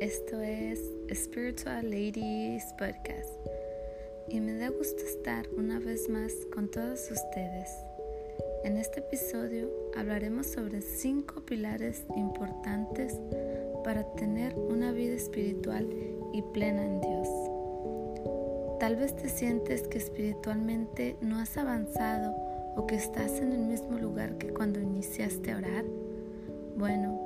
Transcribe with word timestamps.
Esto 0.00 0.40
es 0.40 0.80
Spiritual 1.12 1.90
Ladies 1.90 2.64
Podcast 2.78 3.28
y 4.30 4.40
me 4.40 4.54
da 4.54 4.70
gusto 4.70 5.02
estar 5.04 5.46
una 5.58 5.78
vez 5.78 6.08
más 6.08 6.32
con 6.54 6.70
todos 6.70 7.10
ustedes. 7.10 7.68
En 8.64 8.78
este 8.78 9.00
episodio 9.00 9.68
hablaremos 9.94 10.46
sobre 10.46 10.80
cinco 10.80 11.42
pilares 11.42 12.06
importantes 12.16 13.20
para 13.84 14.04
tener 14.14 14.54
una 14.54 14.90
vida 14.92 15.16
espiritual 15.16 15.86
y 16.32 16.40
plena 16.54 16.82
en 16.82 17.02
Dios. 17.02 17.28
Tal 18.80 18.96
vez 18.96 19.14
te 19.14 19.28
sientes 19.28 19.82
que 19.82 19.98
espiritualmente 19.98 21.16
no 21.20 21.38
has 21.38 21.58
avanzado 21.58 22.34
o 22.74 22.86
que 22.86 22.94
estás 22.94 23.38
en 23.38 23.52
el 23.52 23.66
mismo 23.66 23.98
lugar 23.98 24.38
que 24.38 24.48
cuando 24.48 24.80
iniciaste 24.80 25.52
a 25.52 25.58
orar. 25.58 25.84
Bueno, 26.78 27.19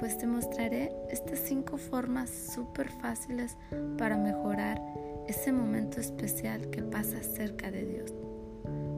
pues 0.00 0.16
te 0.16 0.26
mostraré 0.26 0.90
estas 1.10 1.40
cinco 1.40 1.76
formas 1.76 2.30
súper 2.30 2.88
fáciles 2.88 3.58
para 3.98 4.16
mejorar 4.16 4.80
ese 5.28 5.52
momento 5.52 6.00
especial 6.00 6.70
que 6.70 6.82
pasas 6.82 7.26
cerca 7.26 7.70
de 7.70 7.84
Dios. 7.84 8.14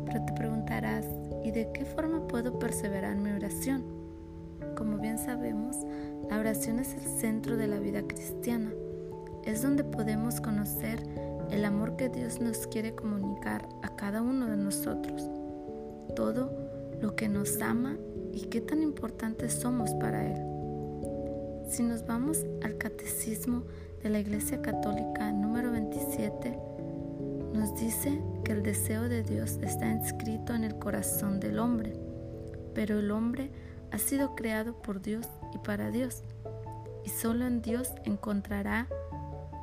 Pero 0.06 0.24
te 0.24 0.32
preguntarás, 0.34 1.04
¿y 1.42 1.50
de 1.50 1.72
qué 1.72 1.84
forma 1.84 2.28
puedo 2.28 2.56
perseverar 2.60 3.16
en 3.16 3.22
mi 3.24 3.32
oración? 3.32 3.82
Como 4.76 4.98
bien 4.98 5.18
sabemos, 5.18 5.76
la 6.30 6.38
oración 6.38 6.78
es 6.78 6.94
el 6.94 7.20
centro 7.20 7.56
de 7.56 7.66
la 7.66 7.80
vida 7.80 8.02
cristiana. 8.02 8.72
Es 9.44 9.60
donde 9.60 9.82
podemos 9.82 10.40
conocer 10.40 11.02
el 11.50 11.64
amor 11.64 11.96
que 11.96 12.10
Dios 12.10 12.40
nos 12.40 12.68
quiere 12.68 12.94
comunicar 12.94 13.68
a 13.82 13.96
cada 13.96 14.22
uno 14.22 14.46
de 14.46 14.56
nosotros. 14.56 15.28
Todo 16.14 16.52
lo 17.00 17.16
que 17.16 17.28
nos 17.28 17.60
ama 17.60 17.96
y 18.32 18.42
qué 18.42 18.60
tan 18.60 18.84
importantes 18.84 19.52
somos 19.52 19.90
para 19.94 20.28
Él. 20.30 20.51
Si 21.72 21.82
nos 21.82 22.04
vamos 22.04 22.44
al 22.62 22.76
Catecismo 22.76 23.62
de 24.02 24.10
la 24.10 24.18
Iglesia 24.18 24.60
Católica 24.60 25.32
número 25.32 25.70
27, 25.70 26.58
nos 27.54 27.74
dice 27.80 28.20
que 28.44 28.52
el 28.52 28.62
deseo 28.62 29.08
de 29.08 29.22
Dios 29.22 29.58
está 29.62 29.88
inscrito 29.88 30.52
en 30.54 30.64
el 30.64 30.78
corazón 30.78 31.40
del 31.40 31.58
hombre, 31.58 31.94
pero 32.74 32.98
el 32.98 33.10
hombre 33.10 33.50
ha 33.90 33.96
sido 33.96 34.34
creado 34.34 34.82
por 34.82 35.00
Dios 35.00 35.26
y 35.54 35.58
para 35.60 35.90
Dios, 35.90 36.24
y 37.06 37.08
solo 37.08 37.46
en 37.46 37.62
Dios 37.62 37.90
encontrará 38.04 38.86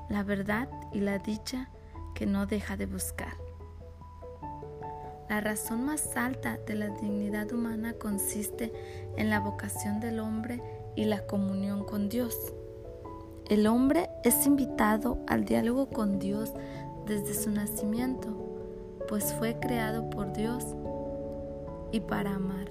la 0.10 0.24
verdad 0.24 0.68
y 0.92 1.02
la 1.02 1.20
dicha 1.20 1.70
que 2.16 2.26
no 2.26 2.48
deja 2.48 2.76
de 2.76 2.88
buscar. 2.88 3.38
La 5.30 5.42
razón 5.42 5.86
más 5.86 6.18
alta 6.18 6.58
de 6.66 6.74
la 6.74 6.88
dignidad 6.88 7.52
humana 7.54 7.94
consiste 7.94 8.74
en 9.16 9.30
la 9.30 9.40
vocación 9.40 10.00
del 10.00 10.20
hombre 10.20 10.60
y 11.00 11.06
la 11.06 11.26
comunión 11.26 11.86
con 11.86 12.10
Dios. 12.10 12.36
El 13.48 13.68
hombre 13.68 14.10
es 14.26 14.46
invitado 14.46 15.18
al 15.28 15.46
diálogo 15.46 15.88
con 15.88 16.20
Dios 16.20 16.52
desde 17.08 17.34
su 17.34 17.50
nacimiento, 17.52 18.28
pues 19.08 19.34
fue 19.34 19.58
creado 19.62 20.10
por 20.10 20.34
Dios 20.34 20.66
y 21.94 22.02
para 22.02 22.36
amar. 22.36 22.70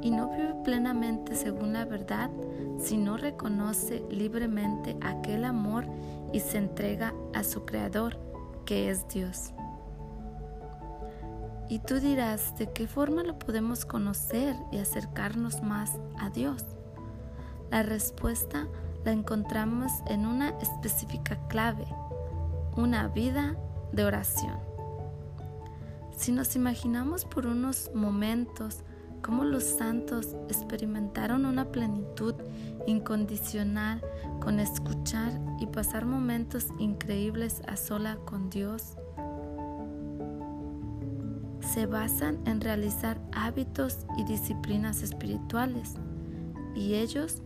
Y 0.00 0.10
no 0.10 0.30
vive 0.30 0.54
plenamente 0.64 1.34
según 1.34 1.74
la 1.74 1.84
verdad 1.84 2.30
si 2.78 2.96
no 2.96 3.18
reconoce 3.18 4.02
libremente 4.10 4.96
aquel 5.02 5.44
amor 5.44 5.84
y 6.32 6.40
se 6.40 6.56
entrega 6.56 7.12
a 7.34 7.44
su 7.44 7.66
Creador, 7.66 8.16
que 8.64 8.88
es 8.88 9.06
Dios. 9.08 9.52
Y 11.68 11.80
tú 11.80 11.98
dirás, 11.98 12.56
¿de 12.58 12.72
qué 12.72 12.86
forma 12.86 13.24
lo 13.24 13.38
podemos 13.38 13.84
conocer 13.84 14.54
y 14.70 14.78
acercarnos 14.78 15.62
más 15.62 15.92
a 16.18 16.30
Dios? 16.30 16.64
La 17.70 17.82
respuesta 17.82 18.68
la 19.04 19.12
encontramos 19.12 19.90
en 20.06 20.26
una 20.26 20.50
específica 20.60 21.36
clave, 21.48 21.86
una 22.76 23.08
vida 23.08 23.56
de 23.92 24.04
oración. 24.04 24.58
Si 26.16 26.30
nos 26.32 26.54
imaginamos 26.54 27.24
por 27.24 27.46
unos 27.46 27.90
momentos 27.94 28.84
cómo 29.20 29.44
los 29.44 29.64
santos 29.64 30.36
experimentaron 30.48 31.46
una 31.46 31.72
plenitud 31.72 32.34
incondicional 32.86 34.00
con 34.40 34.60
escuchar 34.60 35.32
y 35.58 35.66
pasar 35.66 36.06
momentos 36.06 36.68
increíbles 36.78 37.60
a 37.66 37.76
sola 37.76 38.18
con 38.24 38.50
Dios, 38.50 38.96
se 41.76 41.84
basan 41.84 42.40
en 42.46 42.62
realizar 42.62 43.18
hábitos 43.32 43.98
y 44.16 44.24
disciplinas 44.24 45.02
espirituales 45.02 45.92
y 46.74 46.94
ellos 46.94 47.42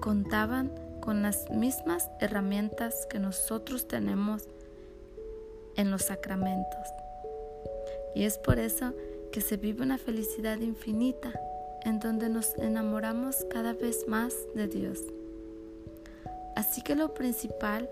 contaban 0.00 0.70
con 1.00 1.22
las 1.22 1.48
mismas 1.50 2.10
herramientas 2.20 3.06
que 3.08 3.18
nosotros 3.18 3.88
tenemos 3.88 4.42
en 5.76 5.90
los 5.90 6.02
sacramentos. 6.02 6.88
Y 8.14 8.24
es 8.24 8.36
por 8.36 8.58
eso 8.58 8.92
que 9.32 9.40
se 9.40 9.56
vive 9.56 9.82
una 9.82 9.96
felicidad 9.96 10.60
infinita 10.60 11.32
en 11.86 12.00
donde 12.00 12.28
nos 12.28 12.54
enamoramos 12.58 13.46
cada 13.48 13.72
vez 13.72 14.06
más 14.06 14.34
de 14.54 14.68
Dios. 14.68 15.00
Así 16.54 16.82
que 16.82 16.94
lo 16.94 17.14
principal 17.14 17.88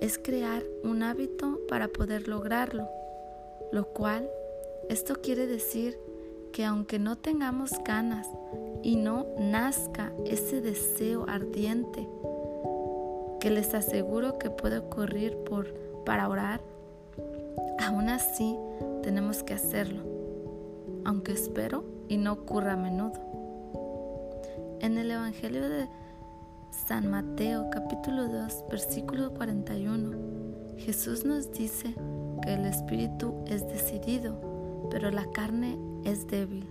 es 0.00 0.18
crear 0.18 0.64
un 0.82 1.04
hábito 1.04 1.60
para 1.68 1.86
poder 1.86 2.26
lograrlo, 2.26 2.88
lo 3.70 3.86
cual 3.86 4.28
esto 4.88 5.16
quiere 5.22 5.46
decir 5.46 5.98
que 6.52 6.64
aunque 6.64 6.98
no 6.98 7.16
tengamos 7.16 7.72
ganas 7.84 8.26
y 8.82 8.96
no 8.96 9.26
nazca 9.38 10.12
ese 10.24 10.62
deseo 10.62 11.26
ardiente, 11.28 12.08
que 13.38 13.50
les 13.50 13.74
aseguro 13.74 14.38
que 14.38 14.50
puede 14.50 14.78
ocurrir 14.78 15.36
por, 15.44 15.72
para 16.04 16.28
orar, 16.28 16.62
aún 17.78 18.08
así 18.08 18.56
tenemos 19.02 19.42
que 19.42 19.54
hacerlo, 19.54 20.02
aunque 21.04 21.32
espero 21.32 21.84
y 22.08 22.16
no 22.16 22.32
ocurra 22.32 22.72
a 22.72 22.76
menudo. 22.76 23.20
En 24.80 24.96
el 24.96 25.10
Evangelio 25.10 25.68
de 25.68 25.86
San 26.70 27.10
Mateo 27.10 27.68
capítulo 27.70 28.26
2 28.26 28.64
versículo 28.70 29.34
41, 29.34 30.16
Jesús 30.78 31.26
nos 31.26 31.52
dice 31.52 31.94
que 32.42 32.54
el 32.54 32.64
Espíritu 32.64 33.34
es 33.46 33.68
decidido 33.68 34.57
pero 34.90 35.10
la 35.10 35.30
carne 35.32 35.78
es 36.04 36.26
débil. 36.26 36.66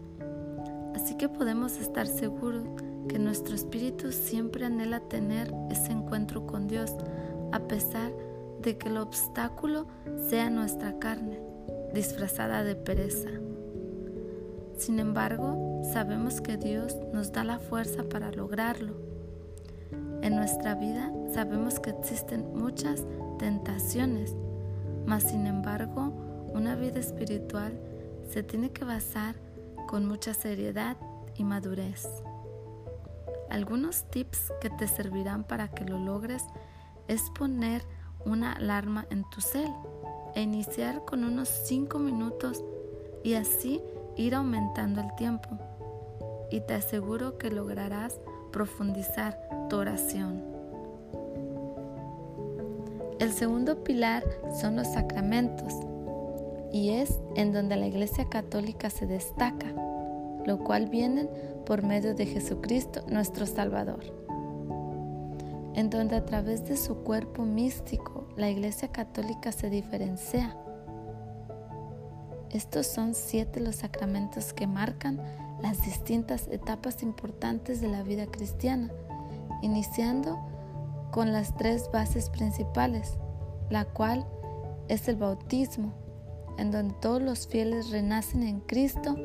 Así 0.96 1.16
que 1.16 1.30
podemos 1.30 1.78
estar 1.78 2.08
seguros 2.08 2.64
que 3.08 3.20
nuestro 3.20 3.56
espíritu 3.56 4.12
siempre 4.12 4.66
anhela 4.66 5.00
tener 5.00 5.54
ese 5.70 5.92
encuentro 5.92 6.46
con 6.46 6.68
Dios, 6.68 6.94
a 7.52 7.60
pesar 7.60 8.12
de 8.62 8.78
que 8.78 8.90
el 8.90 8.98
obstáculo 8.98 9.88
sea 10.30 10.50
nuestra 10.50 11.00
carne, 11.00 11.40
disfrazada 11.94 12.64
de 12.64 12.76
pereza. 12.76 13.30
Sin 14.78 15.00
embargo, 15.00 15.82
sabemos 15.94 16.42
que 16.42 16.58
Dios 16.58 16.96
nos 17.14 17.32
da 17.32 17.44
la 17.44 17.60
fuerza 17.60 18.04
para 18.04 18.32
lograrlo. 18.32 18.96
En 20.22 20.36
nuestra 20.36 20.76
vida 20.76 21.12
sabemos 21.34 21.80
que 21.80 21.92
existen 21.92 22.54
muchas 22.54 23.06
tentaciones, 23.40 24.36
mas 25.06 25.24
sin 25.24 25.48
embargo, 25.48 26.12
una 26.54 26.76
vida 26.76 27.00
espiritual 27.00 27.80
se 28.30 28.44
tiene 28.44 28.72
que 28.72 28.86
basar 28.86 29.36
con 29.88 30.06
mucha 30.06 30.34
seriedad 30.34 30.98
y 31.36 31.44
madurez. 31.44 32.08
Algunos 33.50 34.10
tips 34.10 34.52
que 34.60 34.70
te 34.70 34.88
servirán 34.88 35.44
para 35.44 35.70
que 35.70 35.86
lo 35.86 35.98
logres 35.98 36.44
es 37.08 37.30
poner 37.32 37.84
una 38.26 38.54
alarma 38.54 39.06
en 39.10 39.24
tu 39.30 39.40
cel 39.40 39.72
e 40.36 40.42
iniciar 40.42 41.06
con 41.06 41.24
unos 41.24 41.48
5 41.48 41.98
minutos 42.00 42.64
y 43.24 43.36
así 43.36 43.82
ir 44.18 44.36
aumentando 44.36 45.02
el 45.02 45.16
tiempo. 45.16 45.50
Y 46.52 46.62
te 46.62 46.74
aseguro 46.74 47.38
que 47.38 47.50
lograrás 47.50 48.20
profundizar 48.52 49.40
tu 49.70 49.78
oración. 49.78 50.44
El 53.20 53.32
segundo 53.32 53.84
pilar 53.84 54.24
son 54.62 54.76
los 54.76 54.88
sacramentos 54.88 55.74
y 56.72 56.90
es 56.92 57.20
en 57.36 57.54
donde 57.54 57.76
la 57.76 57.88
Iglesia 57.88 58.30
Católica 58.30 58.90
se 58.90 59.06
destaca, 59.06 59.74
lo 60.46 60.64
cual 60.64 60.88
viene 60.88 61.30
por 61.66 61.84
medio 61.84 62.16
de 62.16 62.26
Jesucristo 62.26 63.02
nuestro 63.10 63.46
Salvador, 63.46 64.04
en 65.74 65.90
donde 65.90 66.16
a 66.16 66.26
través 66.26 66.66
de 66.66 66.78
su 66.78 66.98
cuerpo 67.04 67.44
místico 67.44 68.28
la 68.36 68.50
Iglesia 68.50 68.90
Católica 68.92 69.52
se 69.52 69.70
diferencia. 69.70 70.56
Estos 72.52 72.88
son 72.88 73.14
siete 73.14 73.60
los 73.60 73.78
sacramentos 73.78 74.54
que 74.54 74.68
marcan 74.68 75.22
las 75.62 75.84
distintas 75.84 76.48
etapas 76.48 77.04
importantes 77.04 77.82
de 77.82 77.88
la 77.90 78.04
vida 78.04 78.28
cristiana, 78.28 78.90
iniciando 79.62 80.38
con 81.12 81.34
las 81.34 81.56
tres 81.58 81.90
bases 81.92 82.30
principales, 82.30 83.18
la 83.70 83.86
cual 83.86 84.26
es 84.88 85.08
el 85.08 85.18
bautismo, 85.18 85.94
en 86.58 86.72
donde 86.72 86.96
todos 87.02 87.22
los 87.22 87.48
fieles 87.48 87.90
renacen 87.92 88.44
en 88.44 88.60
Cristo 88.62 89.16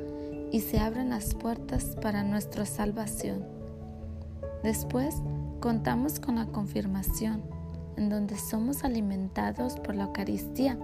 y 0.50 0.60
se 0.60 0.78
abren 0.78 1.10
las 1.10 1.34
puertas 1.34 1.96
para 2.00 2.22
nuestra 2.22 2.66
salvación. 2.66 3.44
Después, 4.62 5.16
contamos 5.60 6.20
con 6.20 6.36
la 6.36 6.46
confirmación, 6.46 7.42
en 7.96 8.08
donde 8.08 8.36
somos 8.36 8.84
alimentados 8.84 9.76
por 9.76 9.94
la 9.94 10.04
Eucaristía, 10.04 10.78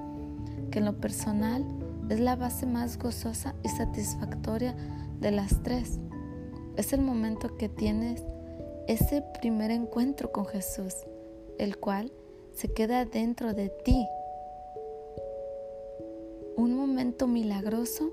que 0.71 0.79
en 0.79 0.85
lo 0.85 0.99
personal 1.00 1.65
es 2.09 2.21
la 2.21 2.37
base 2.37 2.67
más 2.67 2.99
gozosa 2.99 3.55
y 3.62 3.69
satisfactoria 3.69 4.75
de 5.21 5.31
las 5.31 5.62
tres. 5.62 5.99
Es 6.77 6.93
el 6.93 7.03
momento 7.03 7.56
que 7.56 7.69
tienes 7.69 8.25
ese 8.87 9.23
primer 9.41 9.71
encuentro 9.71 10.33
con 10.33 10.47
Jesús, 10.47 10.95
el 11.59 11.77
cual 11.77 12.11
se 12.53 12.73
queda 12.73 13.05
dentro 13.05 13.53
de 13.53 13.69
ti. 13.85 14.06
Un 16.58 16.75
momento 16.75 17.28
milagroso 17.28 18.10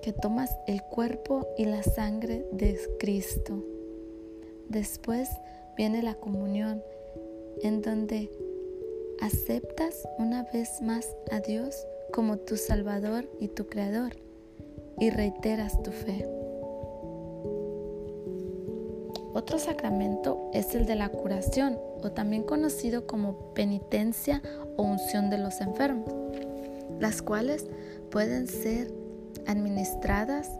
que 0.00 0.12
tomas 0.12 0.56
el 0.68 0.80
cuerpo 0.80 1.48
y 1.58 1.64
la 1.64 1.82
sangre 1.82 2.46
de 2.52 2.78
Cristo. 3.00 3.64
Después 4.68 5.28
viene 5.76 6.00
la 6.00 6.14
comunión, 6.14 6.84
en 7.62 7.82
donde 7.82 8.30
aceptas 9.20 10.06
una 10.18 10.44
vez 10.52 10.80
más 10.82 11.16
a 11.32 11.40
Dios 11.40 11.84
como 12.12 12.36
tu 12.36 12.56
Salvador 12.56 13.28
y 13.40 13.48
tu 13.48 13.66
Creador 13.66 14.12
y 15.00 15.10
reiteras 15.10 15.82
tu 15.82 15.90
fe. 15.90 16.28
Otro 19.34 19.58
sacramento 19.58 20.48
es 20.54 20.76
el 20.76 20.86
de 20.86 20.94
la 20.94 21.08
curación, 21.08 21.76
o 22.04 22.12
también 22.12 22.44
conocido 22.44 23.08
como 23.08 23.52
penitencia 23.52 24.42
o 24.76 24.84
unción 24.84 25.28
de 25.28 25.38
los 25.38 25.60
enfermos, 25.60 26.19
las 27.00 27.22
cuales 27.22 27.66
pueden 28.10 28.46
ser 28.46 28.92
administradas 29.46 30.50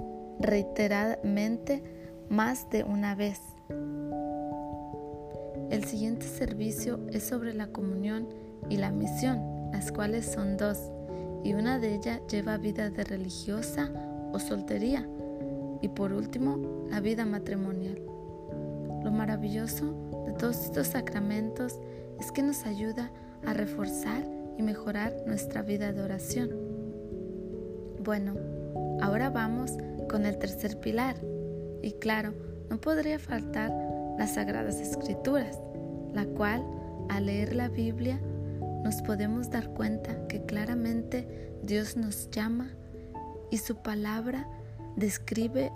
reiteradamente 0.40 1.82
más 2.28 2.68
de 2.70 2.82
una 2.82 3.14
vez. 3.14 3.40
El 5.70 5.84
siguiente 5.84 6.26
servicio 6.26 6.98
es 7.12 7.22
sobre 7.22 7.54
la 7.54 7.68
comunión 7.68 8.28
y 8.68 8.78
la 8.78 8.90
misión, 8.90 9.70
las 9.72 9.92
cuales 9.92 10.26
son 10.26 10.56
dos, 10.56 10.90
y 11.44 11.52
una 11.54 11.78
de 11.78 11.94
ellas 11.94 12.20
lleva 12.28 12.56
vida 12.56 12.90
de 12.90 13.04
religiosa 13.04 13.92
o 14.32 14.38
soltería, 14.38 15.08
y 15.80 15.88
por 15.88 16.12
último, 16.12 16.86
la 16.90 17.00
vida 17.00 17.24
matrimonial. 17.24 18.00
Lo 19.04 19.10
maravilloso 19.12 19.94
de 20.26 20.32
todos 20.32 20.64
estos 20.64 20.88
sacramentos 20.88 21.78
es 22.18 22.32
que 22.32 22.42
nos 22.42 22.66
ayuda 22.66 23.10
a 23.46 23.52
reforzar 23.54 24.39
y 24.60 24.62
mejorar 24.62 25.14
nuestra 25.26 25.62
vida 25.62 25.90
de 25.92 26.02
oración. 26.02 26.50
Bueno, 27.98 28.36
ahora 29.00 29.30
vamos 29.30 29.72
con 30.10 30.26
el 30.26 30.38
tercer 30.38 30.78
pilar. 30.80 31.16
Y 31.82 31.92
claro, 31.92 32.34
no 32.68 32.78
podría 32.78 33.18
faltar 33.18 33.72
las 34.18 34.34
Sagradas 34.34 34.76
Escrituras, 34.76 35.58
la 36.12 36.26
cual, 36.26 36.62
al 37.08 37.26
leer 37.26 37.54
la 37.54 37.70
Biblia, 37.70 38.20
nos 38.84 39.00
podemos 39.00 39.50
dar 39.50 39.70
cuenta 39.70 40.26
que 40.28 40.44
claramente 40.44 41.56
Dios 41.62 41.96
nos 41.96 42.30
llama 42.30 42.68
y 43.50 43.56
su 43.56 43.76
palabra 43.76 44.46
describe 44.96 45.72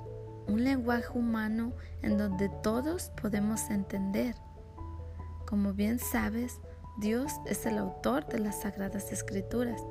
un 0.46 0.62
lenguaje 0.62 1.19
humano 1.19 1.72
en 2.02 2.19
donde 2.19 2.50
todos 2.62 3.10
podemos 3.20 3.70
entender. 3.70 4.34
Como 5.46 5.72
bien 5.72 5.98
sabes, 5.98 6.60
Dios 6.96 7.32
es 7.46 7.67
el 7.67 7.79
autor 7.79 8.26
de 8.26 8.38
las 8.38 8.62
Sagradas 8.62 9.12
Escrituras 9.12 9.82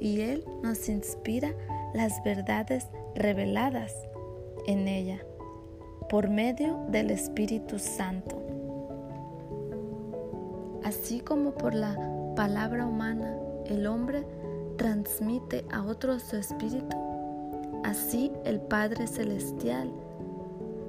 y 0.00 0.20
Él 0.20 0.44
nos 0.62 0.88
inspira 0.88 1.52
las 1.92 2.22
verdades 2.22 2.86
reveladas 3.14 3.92
en 4.66 4.86
ella 4.86 5.18
por 6.08 6.28
medio 6.28 6.86
del 6.88 7.10
Espíritu 7.10 7.78
Santo. 7.78 8.42
Así 10.84 11.20
como 11.20 11.52
por 11.52 11.74
la 11.74 11.96
palabra 12.36 12.86
humana 12.86 13.36
el 13.66 13.86
hombre 13.86 14.24
transmite 14.76 15.64
a 15.72 15.82
otro 15.82 16.20
su 16.20 16.36
espíritu, 16.36 16.96
Así 17.86 18.32
el 18.44 18.60
Padre 18.60 19.06
Celestial 19.06 19.92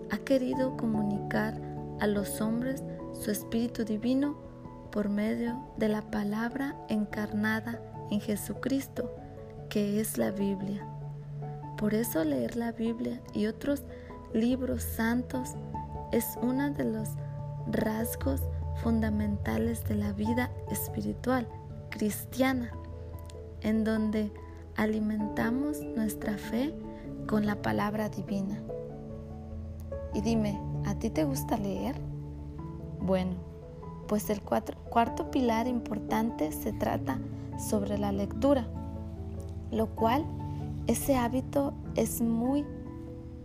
ha 0.09 0.18
querido 0.18 0.75
comunicar 0.77 1.62
a 2.00 2.07
los 2.07 2.42
hombres 2.42 2.83
su 3.13 3.30
Espíritu 3.30 3.86
Divino 3.86 4.46
por 4.97 5.09
medio 5.09 5.59
de 5.77 5.89
la 5.89 6.01
palabra 6.01 6.75
encarnada 6.89 7.79
en 8.09 8.19
Jesucristo, 8.19 9.13
que 9.69 9.99
es 9.99 10.17
la 10.17 10.31
Biblia. 10.31 10.88
Por 11.77 11.94
eso 11.94 12.23
leer 12.23 12.55
la 12.55 12.71
Biblia 12.71 13.21
y 13.31 13.45
otros 13.45 13.83
libros 14.33 14.81
santos 14.81 15.51
es 16.11 16.25
uno 16.41 16.71
de 16.71 16.83
los 16.85 17.09
rasgos 17.71 18.41
fundamentales 18.81 19.88
de 19.88 19.94
la 19.94 20.13
vida 20.13 20.49
espiritual 20.71 21.47
cristiana, 21.91 22.71
en 23.61 23.83
donde 23.83 24.31
alimentamos 24.77 25.79
nuestra 25.79 26.39
fe 26.39 26.73
con 27.27 27.45
la 27.45 27.61
palabra 27.61 28.09
divina. 28.09 28.63
Y 30.15 30.21
dime, 30.21 30.59
¿a 30.88 30.97
ti 30.97 31.11
te 31.11 31.23
gusta 31.23 31.55
leer? 31.55 32.01
Bueno, 32.99 33.56
pues 34.07 34.30
el 34.30 34.42
cuarto 34.42 35.31
pilar 35.31 35.68
importante 35.68 36.51
se 36.51 36.74
trata 36.74 37.19
sobre 37.69 37.98
la 37.98 38.12
lectura, 38.12 38.68
lo 39.71 39.88
cual 39.95 40.25
ese 40.88 41.15
hábito 41.15 41.74
es 41.95 42.21
muy 42.21 42.65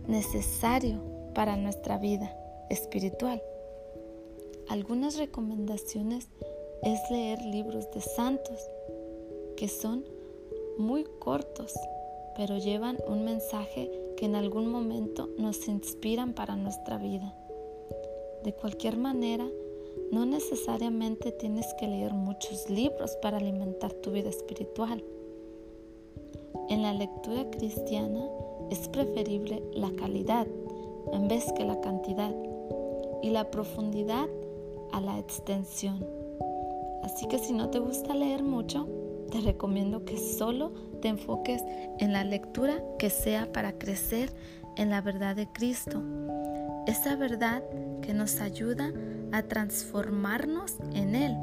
necesario 0.07 1.01
para 1.33 1.57
nuestra 1.57 1.97
vida 1.97 2.33
espiritual. 2.69 3.41
Algunas 4.69 5.17
recomendaciones 5.17 6.29
es 6.83 6.99
leer 7.11 7.41
libros 7.41 7.91
de 7.91 8.01
santos, 8.01 8.59
que 9.57 9.67
son 9.67 10.05
muy 10.77 11.05
cortos, 11.19 11.73
pero 12.35 12.57
llevan 12.57 12.97
un 13.07 13.25
mensaje 13.25 13.91
que 14.17 14.25
en 14.25 14.35
algún 14.35 14.67
momento 14.67 15.29
nos 15.37 15.67
inspiran 15.67 16.33
para 16.33 16.55
nuestra 16.55 16.97
vida. 16.97 17.35
De 18.43 18.53
cualquier 18.53 18.97
manera, 18.97 19.47
no 20.13 20.27
necesariamente 20.27 21.31
tienes 21.31 21.65
que 21.79 21.87
leer 21.87 22.13
muchos 22.13 22.69
libros 22.69 23.17
para 23.19 23.37
alimentar 23.37 23.91
tu 23.93 24.11
vida 24.11 24.29
espiritual. 24.29 25.03
En 26.69 26.83
la 26.83 26.93
lectura 26.93 27.49
cristiana 27.49 28.29
es 28.69 28.87
preferible 28.89 29.63
la 29.73 29.89
calidad 29.95 30.45
en 31.13 31.27
vez 31.27 31.51
que 31.53 31.65
la 31.65 31.81
cantidad 31.81 32.31
y 33.23 33.31
la 33.31 33.49
profundidad 33.49 34.27
a 34.91 35.01
la 35.01 35.17
extensión. 35.17 36.05
Así 37.01 37.27
que 37.27 37.39
si 37.39 37.51
no 37.51 37.71
te 37.71 37.79
gusta 37.79 38.13
leer 38.13 38.43
mucho, 38.43 38.87
te 39.31 39.41
recomiendo 39.41 40.05
que 40.05 40.17
solo 40.17 40.73
te 41.01 41.07
enfoques 41.07 41.63
en 41.97 42.13
la 42.13 42.23
lectura 42.23 42.83
que 42.99 43.09
sea 43.09 43.51
para 43.51 43.79
crecer 43.79 44.31
en 44.77 44.91
la 44.91 45.01
verdad 45.01 45.35
de 45.35 45.47
Cristo. 45.51 46.03
Esa 46.87 47.15
verdad 47.15 47.63
que 48.01 48.13
nos 48.13 48.41
ayuda 48.41 48.91
a 49.31 49.43
transformarnos 49.43 50.75
en 50.93 51.15
Él 51.15 51.35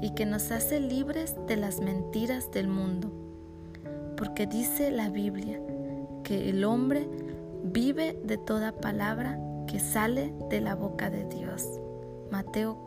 y 0.00 0.10
que 0.14 0.26
nos 0.26 0.50
hace 0.50 0.80
libres 0.80 1.34
de 1.46 1.56
las 1.56 1.80
mentiras 1.80 2.50
del 2.50 2.68
mundo. 2.68 3.12
Porque 4.16 4.46
dice 4.46 4.90
la 4.90 5.10
Biblia 5.10 5.60
que 6.22 6.48
el 6.50 6.64
hombre 6.64 7.08
vive 7.64 8.18
de 8.24 8.38
toda 8.38 8.72
palabra 8.72 9.38
que 9.66 9.80
sale 9.80 10.32
de 10.50 10.60
la 10.60 10.74
boca 10.74 11.10
de 11.10 11.24
Dios. 11.26 11.66
Mateo 12.30 12.78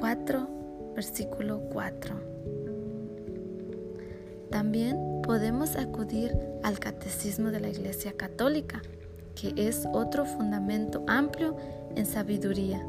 4, 0.00 0.48
versículo 0.94 1.60
4. 1.72 2.32
También 4.50 5.22
podemos 5.22 5.76
acudir 5.76 6.36
al 6.62 6.78
Catecismo 6.78 7.50
de 7.50 7.60
la 7.60 7.68
Iglesia 7.68 8.12
Católica, 8.12 8.82
que 9.34 9.54
es 9.56 9.86
otro 9.92 10.24
fundamento 10.24 11.02
amplio 11.06 11.56
en 11.94 12.06
sabiduría. 12.06 12.84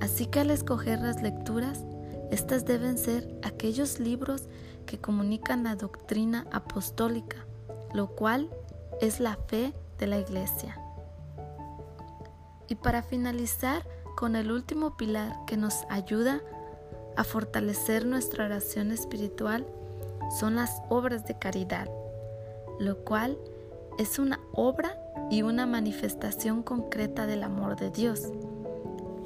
Así 0.00 0.26
que 0.26 0.40
al 0.40 0.50
escoger 0.50 1.00
las 1.00 1.22
lecturas, 1.22 1.84
estas 2.30 2.64
deben 2.64 2.98
ser 2.98 3.28
aquellos 3.42 4.00
libros 4.00 4.48
que 4.86 4.98
comunican 4.98 5.64
la 5.64 5.76
doctrina 5.76 6.46
apostólica, 6.52 7.38
lo 7.92 8.08
cual 8.08 8.50
es 9.00 9.20
la 9.20 9.36
fe 9.46 9.72
de 9.98 10.06
la 10.06 10.18
Iglesia. 10.18 10.78
Y 12.68 12.76
para 12.76 13.02
finalizar 13.02 13.86
con 14.16 14.36
el 14.36 14.50
último 14.50 14.96
pilar 14.96 15.36
que 15.46 15.56
nos 15.56 15.84
ayuda 15.88 16.40
a 17.16 17.24
fortalecer 17.24 18.06
nuestra 18.06 18.46
oración 18.46 18.90
espiritual, 18.90 19.66
son 20.38 20.56
las 20.56 20.82
obras 20.88 21.26
de 21.26 21.38
caridad, 21.38 21.88
lo 22.78 23.04
cual 23.04 23.38
es 23.98 24.18
una 24.18 24.40
obra 24.52 24.98
y 25.30 25.42
una 25.42 25.66
manifestación 25.66 26.62
concreta 26.62 27.26
del 27.26 27.42
amor 27.42 27.76
de 27.76 27.90
Dios. 27.90 28.22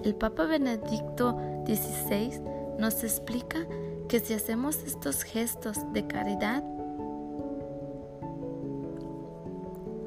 El 0.05 0.15
Papa 0.15 0.47
Benedicto 0.47 1.37
XVI 1.67 2.41
nos 2.79 3.03
explica 3.05 3.67
que 4.09 4.21
si 4.21 4.35
hacemos 4.35 4.83
estos 4.85 5.23
gestos 5.23 5.77
de 5.93 6.07
caridad 6.07 6.63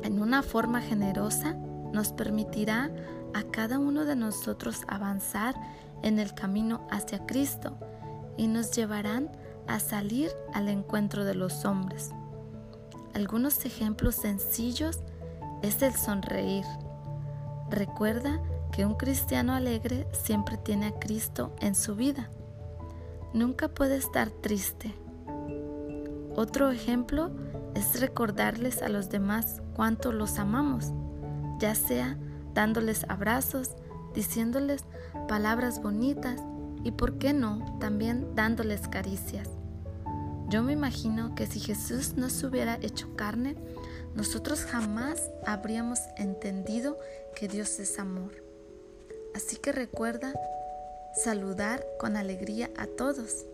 en 0.04 0.20
una 0.22 0.42
forma 0.42 0.82
generosa, 0.82 1.54
nos 1.92 2.14
permitirá 2.14 2.90
a 3.34 3.44
cada 3.44 3.80
uno 3.80 4.06
de 4.06 4.16
nosotros 4.16 4.82
avanzar 4.88 5.56
en 6.04 6.20
el 6.20 6.34
camino 6.34 6.88
hacia 6.90 7.26
Cristo 7.26 7.78
y 8.38 8.48
nos 8.48 8.72
llevarán 8.72 9.30
a 9.68 9.80
salir 9.80 10.32
al 10.54 10.68
encuentro 10.68 11.26
de 11.26 11.36
los 11.36 11.66
hombres. 11.66 12.12
Algunos 13.14 13.66
ejemplos 13.66 14.16
sencillos 14.16 15.00
es 15.62 15.82
el 15.82 15.96
sonreír. 15.96 16.66
Recuerda 17.70 18.42
que 18.72 18.86
un 18.86 18.96
cristiano 18.96 19.54
alegre 19.54 20.08
siempre 20.12 20.58
tiene 20.58 20.88
a 20.88 21.00
Cristo 21.00 21.56
en 21.60 21.76
su 21.76 21.96
vida. 21.96 22.30
Nunca 23.34 23.70
puede 23.70 23.98
estar 23.98 24.30
triste. 24.30 24.94
Otro 26.36 26.72
ejemplo 26.72 27.32
es 27.76 28.00
recordarles 28.00 28.82
a 28.82 28.90
los 28.90 29.10
demás 29.10 29.62
cuánto 29.76 30.12
los 30.12 30.40
amamos, 30.40 30.94
ya 31.60 31.76
sea 31.76 32.18
dándoles 32.54 33.06
abrazos, 33.10 33.76
diciéndoles 34.14 34.86
palabras 35.28 35.82
bonitas 35.82 36.42
y, 36.84 36.92
por 36.92 37.18
qué 37.18 37.34
no, 37.34 37.78
también 37.80 38.36
dándoles 38.36 38.88
caricias. 38.88 39.50
Yo 40.50 40.64
me 40.64 40.74
imagino 40.74 41.34
que 41.36 41.48
si 41.48 41.60
Jesús 41.60 42.16
no 42.18 42.30
se 42.30 42.48
hubiera 42.48 42.76
hecho 42.82 43.16
carne, 43.16 43.56
nosotros 44.16 44.62
jamás 44.66 45.30
habríamos 45.46 46.00
entendido 46.18 46.98
que 47.36 47.48
Dios 47.48 47.80
es 47.80 48.00
amor. 48.00 48.32
Así 49.34 49.58
que 49.58 49.72
recuerda 49.72 50.34
saludar 51.24 51.86
con 52.00 52.18
alegría 52.18 52.70
a 52.78 52.88
todos. 52.88 53.46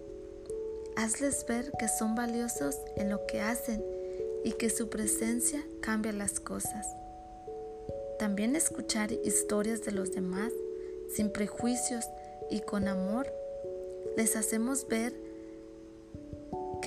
Hazles 0.95 1.45
ver 1.47 1.71
que 1.77 1.87
son 1.87 2.15
valiosos 2.15 2.75
en 2.95 3.09
lo 3.09 3.25
que 3.27 3.41
hacen 3.41 3.83
y 4.43 4.53
que 4.53 4.69
su 4.69 4.89
presencia 4.89 5.63
cambia 5.81 6.11
las 6.11 6.39
cosas. 6.39 6.87
También 8.17 8.55
escuchar 8.55 9.11
historias 9.11 9.83
de 9.83 9.91
los 9.91 10.11
demás 10.11 10.51
sin 11.09 11.31
prejuicios 11.31 12.05
y 12.49 12.61
con 12.61 12.87
amor, 12.87 13.31
les 14.15 14.35
hacemos 14.35 14.87
ver 14.87 15.13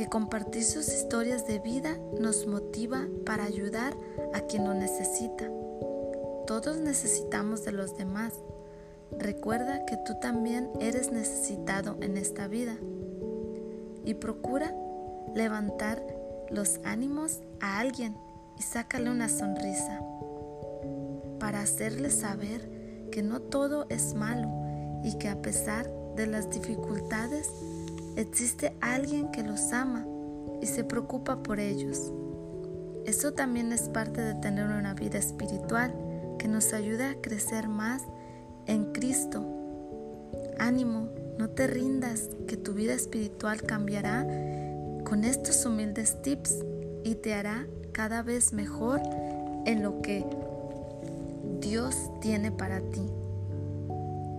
que 0.00 0.08
compartir 0.08 0.64
sus 0.64 0.88
historias 0.88 1.46
de 1.46 1.58
vida 1.58 1.98
nos 2.18 2.46
motiva 2.46 3.06
para 3.26 3.44
ayudar 3.44 3.94
a 4.32 4.40
quien 4.40 4.64
lo 4.64 4.72
necesita. 4.72 5.44
Todos 6.46 6.78
necesitamos 6.78 7.66
de 7.66 7.72
los 7.72 7.98
demás. 7.98 8.32
Recuerda 9.18 9.84
que 9.84 9.98
tú 9.98 10.14
también 10.18 10.70
eres 10.80 11.12
necesitado 11.12 11.98
en 12.00 12.16
esta 12.16 12.48
vida. 12.48 12.78
Y 14.02 14.14
procura 14.14 14.74
levantar 15.34 16.02
los 16.48 16.80
ánimos 16.82 17.40
a 17.60 17.78
alguien 17.78 18.16
y 18.58 18.62
sácale 18.62 19.10
una 19.10 19.28
sonrisa 19.28 20.00
para 21.38 21.60
hacerle 21.60 22.08
saber 22.08 23.06
que 23.12 23.22
no 23.22 23.42
todo 23.42 23.84
es 23.90 24.14
malo 24.14 24.48
y 25.04 25.18
que 25.18 25.28
a 25.28 25.42
pesar 25.42 25.92
de 26.16 26.26
las 26.26 26.48
dificultades 26.48 27.50
existe 28.16 28.74
alguien 28.80 29.30
que 29.30 29.42
los 29.42 29.72
ama 29.72 30.06
y 30.60 30.66
se 30.66 30.84
preocupa 30.84 31.42
por 31.42 31.60
ellos. 31.60 32.12
Eso 33.06 33.32
también 33.32 33.72
es 33.72 33.88
parte 33.88 34.20
de 34.20 34.34
tener 34.34 34.66
una 34.66 34.94
vida 34.94 35.18
espiritual 35.18 35.94
que 36.38 36.48
nos 36.48 36.72
ayuda 36.72 37.10
a 37.10 37.20
crecer 37.20 37.68
más 37.68 38.02
en 38.66 38.92
Cristo. 38.92 39.44
Ánimo, 40.58 41.08
no 41.38 41.48
te 41.48 41.66
rindas, 41.66 42.28
que 42.46 42.56
tu 42.56 42.74
vida 42.74 42.92
espiritual 42.92 43.62
cambiará 43.62 44.26
con 45.04 45.24
estos 45.24 45.64
humildes 45.64 46.20
tips 46.22 46.54
y 47.02 47.14
te 47.16 47.34
hará 47.34 47.66
cada 47.92 48.22
vez 48.22 48.52
mejor 48.52 49.00
en 49.66 49.82
lo 49.82 50.02
que 50.02 50.24
Dios 51.60 51.96
tiene 52.20 52.52
para 52.52 52.80
ti. 52.80 53.02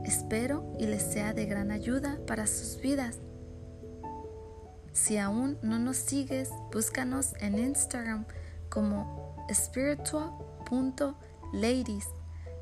Espero 0.05 0.63
y 0.79 0.85
les 0.85 1.01
sea 1.01 1.33
de 1.33 1.45
gran 1.45 1.71
ayuda 1.71 2.19
para 2.27 2.47
sus 2.47 2.79
vidas. 2.81 3.17
Si 4.93 5.17
aún 5.17 5.57
no 5.61 5.79
nos 5.79 5.97
sigues, 5.97 6.49
búscanos 6.71 7.33
en 7.39 7.57
Instagram 7.57 8.25
como 8.69 9.35
spiritual.ladies 9.51 12.07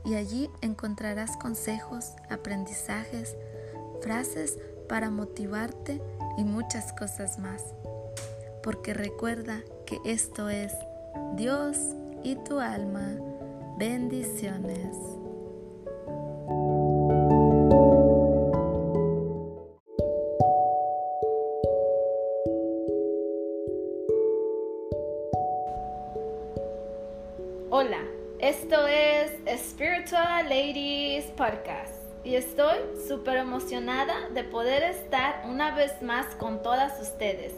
y 0.05 0.15
allí 0.15 0.49
encontrarás 0.61 1.35
consejos, 1.37 2.13
aprendizajes, 2.29 3.35
frases 4.01 4.57
para 4.87 5.09
motivarte 5.09 6.01
y 6.37 6.43
muchas 6.43 6.93
cosas 6.93 7.39
más 7.39 7.63
porque 8.63 8.93
recuerda 8.93 9.61
que 9.85 9.99
esto 10.05 10.49
es 10.49 10.73
Dios 11.35 11.77
y 12.23 12.35
tu 12.35 12.59
alma. 12.59 13.17
Bendiciones. 13.77 14.95
Ladies 30.59 31.23
Podcast 31.37 31.95
y 32.25 32.35
estoy 32.35 32.79
súper 33.07 33.37
emocionada 33.37 34.27
de 34.33 34.43
poder 34.43 34.83
estar 34.83 35.45
una 35.47 35.73
vez 35.73 36.01
más 36.01 36.35
con 36.35 36.61
todas 36.61 36.99
ustedes. 36.99 37.53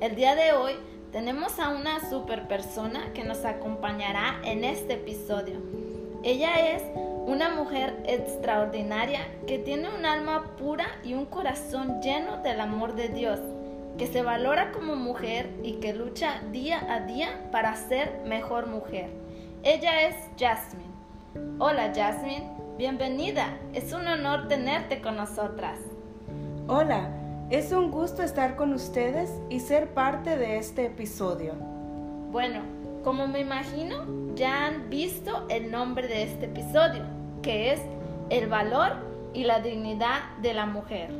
El 0.00 0.16
día 0.16 0.34
de 0.34 0.50
hoy 0.50 0.72
tenemos 1.12 1.60
a 1.60 1.68
una 1.68 2.10
super 2.10 2.48
persona 2.48 3.12
que 3.14 3.22
nos 3.22 3.44
acompañará 3.44 4.40
en 4.42 4.64
este 4.64 4.94
episodio. 4.94 5.60
Ella 6.24 6.74
es 6.74 6.82
una 7.24 7.50
mujer 7.50 8.02
extraordinaria 8.04 9.28
que 9.46 9.60
tiene 9.60 9.88
un 9.88 10.04
alma 10.04 10.56
pura 10.56 10.88
y 11.04 11.14
un 11.14 11.26
corazón 11.26 12.02
lleno 12.02 12.38
del 12.38 12.60
amor 12.60 12.96
de 12.96 13.10
Dios, 13.10 13.38
que 13.96 14.08
se 14.08 14.22
valora 14.22 14.72
como 14.72 14.96
mujer 14.96 15.50
y 15.62 15.74
que 15.74 15.92
lucha 15.92 16.42
día 16.50 16.84
a 16.92 16.98
día 16.98 17.48
para 17.52 17.76
ser 17.76 18.22
mejor 18.24 18.66
mujer. 18.66 19.08
Ella 19.62 20.08
es 20.08 20.16
Jasmine. 20.36 20.89
Hola 21.60 21.92
Jasmine, 21.94 22.50
bienvenida. 22.76 23.56
Es 23.72 23.92
un 23.92 24.04
honor 24.04 24.48
tenerte 24.48 25.00
con 25.00 25.14
nosotras. 25.14 25.78
Hola, 26.66 27.08
es 27.50 27.70
un 27.70 27.92
gusto 27.92 28.24
estar 28.24 28.56
con 28.56 28.72
ustedes 28.72 29.30
y 29.48 29.60
ser 29.60 29.94
parte 29.94 30.36
de 30.36 30.58
este 30.58 30.86
episodio. 30.86 31.54
Bueno, 32.32 32.62
como 33.04 33.28
me 33.28 33.38
imagino, 33.38 34.34
ya 34.34 34.66
han 34.66 34.90
visto 34.90 35.46
el 35.48 35.70
nombre 35.70 36.08
de 36.08 36.24
este 36.24 36.46
episodio, 36.46 37.04
que 37.42 37.74
es 37.74 37.80
el 38.28 38.48
valor 38.48 38.94
y 39.32 39.44
la 39.44 39.60
dignidad 39.60 40.36
de 40.42 40.52
la 40.52 40.66
mujer. 40.66 41.10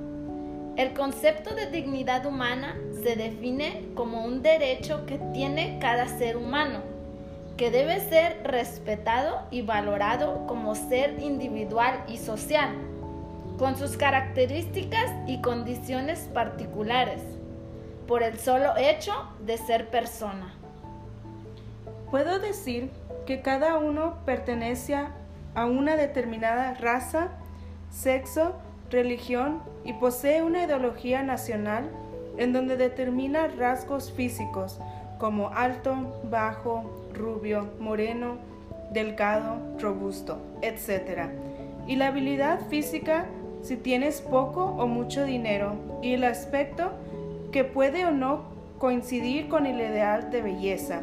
El 0.77 0.93
concepto 0.93 1.55
de 1.55 1.71
dignidad 1.71 2.27
humana 2.27 2.77
se 3.05 3.15
define 3.15 3.91
como 3.95 4.25
un 4.25 4.43
derecho 4.43 5.07
que 5.07 5.19
tiene 5.33 5.79
cada 5.81 6.09
ser 6.09 6.37
humano, 6.37 6.90
que 7.61 7.71
debe 7.71 8.01
ser 8.01 8.41
respetado 8.43 9.43
y 9.51 9.61
valorado 9.61 10.47
como 10.47 10.75
ser 10.75 11.21
individual 11.21 12.03
y 12.09 12.17
social 12.17 12.71
con 13.59 13.77
sus 13.77 13.99
características 13.99 15.11
y 15.27 15.43
condiciones 15.43 16.21
particulares, 16.33 17.21
por 18.09 18.23
el 18.23 18.39
solo 18.39 18.79
hecho 18.79 19.13
de 19.45 19.59
ser 19.59 19.91
persona. 19.91 20.55
Puedo 22.11 22.39
decir 22.39 22.89
que 23.27 23.43
cada 23.43 23.77
uno 23.77 24.15
pertenece 24.25 24.97
a 25.55 25.67
una 25.67 25.97
determinada 25.97 26.73
raza, 26.73 27.29
sexo, 27.91 28.55
religión 28.89 29.61
y 29.85 29.93
posee 29.93 30.43
una 30.43 30.65
ideología 30.65 31.23
nacional 31.23 31.91
en 32.39 32.55
donde 32.55 32.79
determina 32.79 33.49
rasgos 33.49 34.11
físicos 34.13 34.81
como 35.19 35.51
alto, 35.51 36.23
bajo, 36.25 37.00
rubio, 37.15 37.71
moreno, 37.79 38.39
delgado, 38.93 39.57
robusto, 39.79 40.39
etc. 40.63 41.31
Y 41.87 41.97
la 41.97 42.09
habilidad 42.09 42.69
física 42.69 43.27
si 43.63 43.77
tienes 43.77 44.21
poco 44.21 44.65
o 44.65 44.87
mucho 44.87 45.25
dinero 45.25 45.75
y 46.03 46.15
el 46.15 46.25
aspecto 46.25 46.93
que 47.53 47.65
puede 47.65 48.07
o 48.07 48.11
no 48.11 48.45
coincidir 48.79 49.49
con 49.49 49.67
el 49.67 49.81
ideal 49.81 50.31
de 50.31 50.43
belleza. 50.43 51.03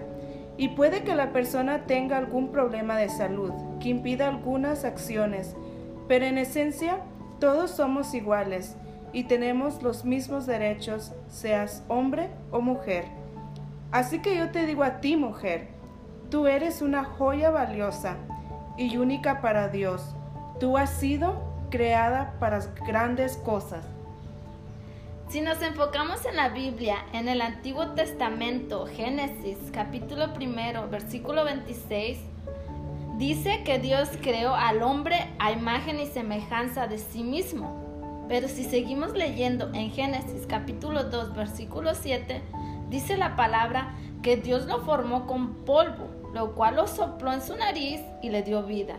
Y 0.57 0.69
puede 0.69 1.03
que 1.03 1.13
la 1.13 1.31
persona 1.31 1.85
tenga 1.85 2.17
algún 2.17 2.51
problema 2.51 2.97
de 2.97 3.09
salud 3.09 3.51
que 3.79 3.89
impida 3.89 4.27
algunas 4.27 4.85
acciones, 4.85 5.55
pero 6.07 6.25
en 6.25 6.39
esencia 6.39 6.99
todos 7.39 7.69
somos 7.69 8.15
iguales 8.15 8.75
y 9.13 9.25
tenemos 9.25 9.83
los 9.83 10.03
mismos 10.03 10.47
derechos, 10.47 11.13
seas 11.27 11.83
hombre 11.87 12.29
o 12.49 12.59
mujer. 12.61 13.05
Así 13.91 14.19
que 14.19 14.35
yo 14.35 14.49
te 14.49 14.65
digo 14.65 14.83
a 14.83 14.99
ti, 14.99 15.15
mujer, 15.15 15.67
tú 16.29 16.47
eres 16.47 16.81
una 16.81 17.03
joya 17.05 17.49
valiosa 17.49 18.17
y 18.77 18.97
única 18.97 19.41
para 19.41 19.69
Dios. 19.69 20.15
Tú 20.59 20.77
has 20.77 20.89
sido 20.89 21.41
creada 21.69 22.35
para 22.39 22.59
grandes 22.85 23.37
cosas. 23.37 23.85
Si 25.29 25.41
nos 25.41 25.61
enfocamos 25.61 26.25
en 26.25 26.37
la 26.37 26.49
Biblia, 26.49 26.97
en 27.11 27.27
el 27.27 27.41
Antiguo 27.41 27.89
Testamento, 27.91 28.85
Génesis 28.87 29.57
capítulo 29.73 30.33
primero, 30.33 30.87
versículo 30.89 31.43
26, 31.43 32.17
dice 33.17 33.63
que 33.63 33.79
Dios 33.79 34.09
creó 34.21 34.55
al 34.55 34.81
hombre 34.81 35.29
a 35.39 35.51
imagen 35.51 35.99
y 35.99 36.07
semejanza 36.07 36.87
de 36.87 36.97
sí 36.97 37.23
mismo. 37.23 38.25
Pero 38.29 38.47
si 38.47 38.63
seguimos 38.63 39.13
leyendo 39.13 39.69
en 39.73 39.91
Génesis 39.91 40.45
capítulo 40.47 41.05
2 41.05 41.35
versículo 41.35 41.93
7, 41.93 42.41
dice 42.89 43.17
la 43.17 43.35
palabra 43.35 43.95
que 44.21 44.37
Dios 44.37 44.65
lo 44.65 44.79
formó 44.81 45.27
con 45.27 45.55
polvo, 45.65 46.09
lo 46.37 46.53
cual 46.53 46.75
lo 46.75 46.85
sopló 46.85 47.33
en 47.33 47.41
su 47.41 47.55
nariz 47.55 47.99
y 48.21 48.29
le 48.29 48.43
dio 48.43 48.61
vida. 48.61 48.95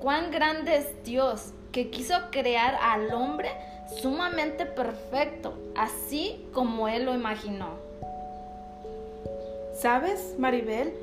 Cuán 0.00 0.30
grande 0.30 0.76
es 0.76 1.04
Dios 1.04 1.52
que 1.72 1.90
quiso 1.90 2.14
crear 2.30 2.74
al 2.80 3.12
hombre 3.12 3.50
sumamente 4.00 4.64
perfecto, 4.64 5.52
así 5.76 6.46
como 6.54 6.88
Él 6.88 7.04
lo 7.04 7.14
imaginó. 7.14 7.68
¿Sabes, 9.78 10.36
Maribel? 10.38 10.94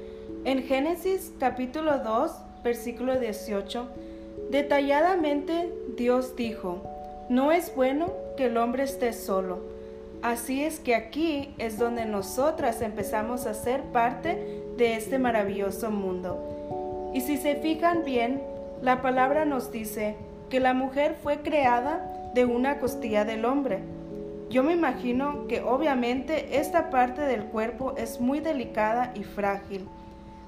En 0.45 0.63
Génesis 0.63 1.31
capítulo 1.39 1.99
2, 1.99 2.31
versículo 2.63 3.19
18, 3.19 3.87
detalladamente 4.49 5.71
Dios 5.95 6.35
dijo, 6.35 6.81
no 7.29 7.51
es 7.51 7.75
bueno 7.75 8.11
que 8.35 8.47
el 8.47 8.57
hombre 8.57 8.81
esté 8.81 9.13
solo. 9.13 9.59
Así 10.23 10.63
es 10.63 10.79
que 10.79 10.95
aquí 10.95 11.53
es 11.59 11.77
donde 11.77 12.05
nosotras 12.05 12.81
empezamos 12.81 13.45
a 13.45 13.53
ser 13.53 13.83
parte 13.83 14.63
de 14.81 14.95
este 14.95 15.19
maravilloso 15.19 15.91
mundo. 15.91 17.11
Y 17.13 17.21
si 17.21 17.37
se 17.37 17.53
fijan 17.57 18.03
bien, 18.03 18.41
la 18.81 19.03
palabra 19.03 19.45
nos 19.45 19.71
dice 19.71 20.15
que 20.49 20.59
la 20.59 20.73
mujer 20.73 21.15
fue 21.21 21.41
creada 21.41 22.31
de 22.33 22.45
una 22.45 22.79
costilla 22.79 23.23
del 23.23 23.45
hombre. 23.45 23.77
Yo 24.49 24.63
me 24.63 24.73
imagino 24.73 25.45
que 25.47 25.61
obviamente 25.61 26.57
esta 26.57 26.89
parte 26.89 27.21
del 27.21 27.43
cuerpo 27.43 27.93
es 27.95 28.19
muy 28.19 28.39
delicada 28.39 29.11
y 29.13 29.23
frágil. 29.23 29.87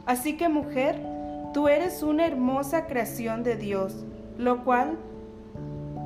Así 0.07 0.35
que 0.35 0.49
mujer, 0.49 0.95
tú 1.53 1.67
eres 1.67 2.01
una 2.01 2.25
hermosa 2.25 2.87
creación 2.87 3.43
de 3.43 3.55
Dios, 3.55 4.03
lo 4.39 4.63
cual 4.63 4.97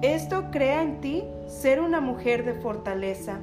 esto 0.02 0.52
crea 0.52 0.82
en 0.82 1.00
ti 1.00 1.24
ser 1.48 1.80
una 1.80 2.02
mujer 2.02 2.44
de 2.44 2.56
fortaleza, 2.56 3.40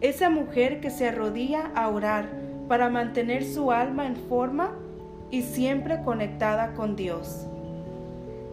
esa 0.00 0.30
mujer 0.30 0.80
que 0.80 0.88
se 0.88 1.08
arrodilla 1.08 1.70
a 1.74 1.90
orar 1.90 2.40
para 2.72 2.88
mantener 2.88 3.44
su 3.44 3.70
alma 3.70 4.06
en 4.06 4.16
forma 4.16 4.70
y 5.30 5.42
siempre 5.42 6.02
conectada 6.04 6.72
con 6.72 6.96
Dios. 6.96 7.46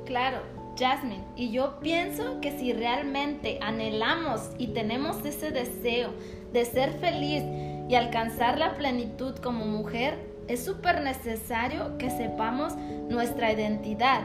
Claro, 0.05 0.39
Jasmine, 0.77 1.23
y 1.37 1.51
yo 1.51 1.79
pienso 1.79 2.41
que 2.41 2.51
si 2.51 2.73
realmente 2.73 3.59
anhelamos 3.61 4.49
y 4.57 4.73
tenemos 4.73 5.23
ese 5.23 5.51
deseo 5.51 6.09
de 6.51 6.65
ser 6.65 6.91
feliz 6.99 7.43
y 7.87 7.95
alcanzar 7.95 8.57
la 8.57 8.75
plenitud 8.75 9.37
como 9.37 9.63
mujer, 9.63 10.19
es 10.49 10.65
súper 10.65 10.99
necesario 10.99 11.97
que 11.97 12.09
sepamos 12.09 12.75
nuestra 13.07 13.53
identidad, 13.53 14.23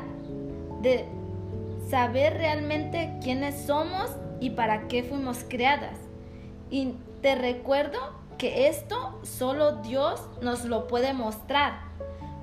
de 0.82 1.04
saber 1.88 2.34
realmente 2.34 3.12
quiénes 3.22 3.64
somos 3.64 4.10
y 4.40 4.50
para 4.50 4.88
qué 4.88 5.04
fuimos 5.04 5.44
creadas. 5.48 5.98
Y 6.68 6.94
te 7.22 7.36
recuerdo 7.36 8.23
que 8.38 8.68
esto 8.68 9.18
solo 9.22 9.76
Dios 9.82 10.20
nos 10.40 10.64
lo 10.64 10.86
puede 10.86 11.12
mostrar, 11.12 11.80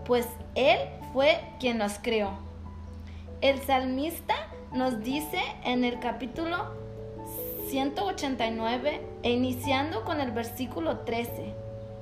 pues 0.06 0.28
Él 0.56 0.78
fue 1.14 1.40
quien 1.60 1.78
nos 1.78 2.00
creó. 2.00 2.32
El 3.42 3.60
salmista 3.62 4.36
nos 4.72 5.04
dice 5.04 5.40
en 5.64 5.84
el 5.84 6.00
capítulo 6.00 6.58
189 7.70 9.02
e 9.24 9.32
iniciando 9.32 10.04
con 10.04 10.20
el 10.20 10.32
versículo 10.32 11.00
13, 11.00 11.54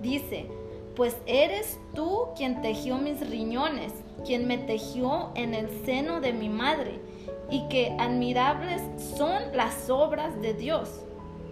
dice, 0.01 0.48
pues 0.96 1.15
eres 1.27 1.79
tú 1.96 2.27
quien 2.36 2.62
tejió 2.62 2.98
mis 2.98 3.27
riñones, 3.29 3.93
quien 4.25 4.48
me 4.48 4.58
tejió 4.58 5.29
en 5.36 5.53
el 5.53 5.69
seno 5.86 6.19
de 6.19 6.34
mi 6.34 6.50
madre, 6.50 6.99
y 7.49 7.67
que 7.69 7.95
admirables 7.99 8.82
son 9.15 9.56
las 9.56 9.89
obras 9.89 10.41
de 10.41 10.54
Dios. 10.54 10.89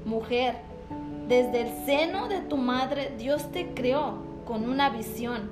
Mujer, 0.06 0.56
desde 1.28 1.62
el 1.62 1.86
seno 1.86 2.28
de 2.28 2.42
tu 2.42 2.58
madre 2.58 3.14
Dios 3.18 3.52
te 3.52 3.74
creó 3.74 4.24
con 4.46 4.70
una 4.70 4.90
visión, 4.90 5.52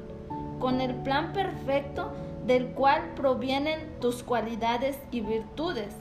con 0.59 0.81
el 0.81 0.95
plan 0.95 1.33
perfecto 1.33 2.11
del 2.45 2.67
cual 2.69 3.13
provienen 3.15 3.99
tus 3.99 4.23
cualidades 4.23 4.97
y 5.11 5.21
virtudes. 5.21 5.93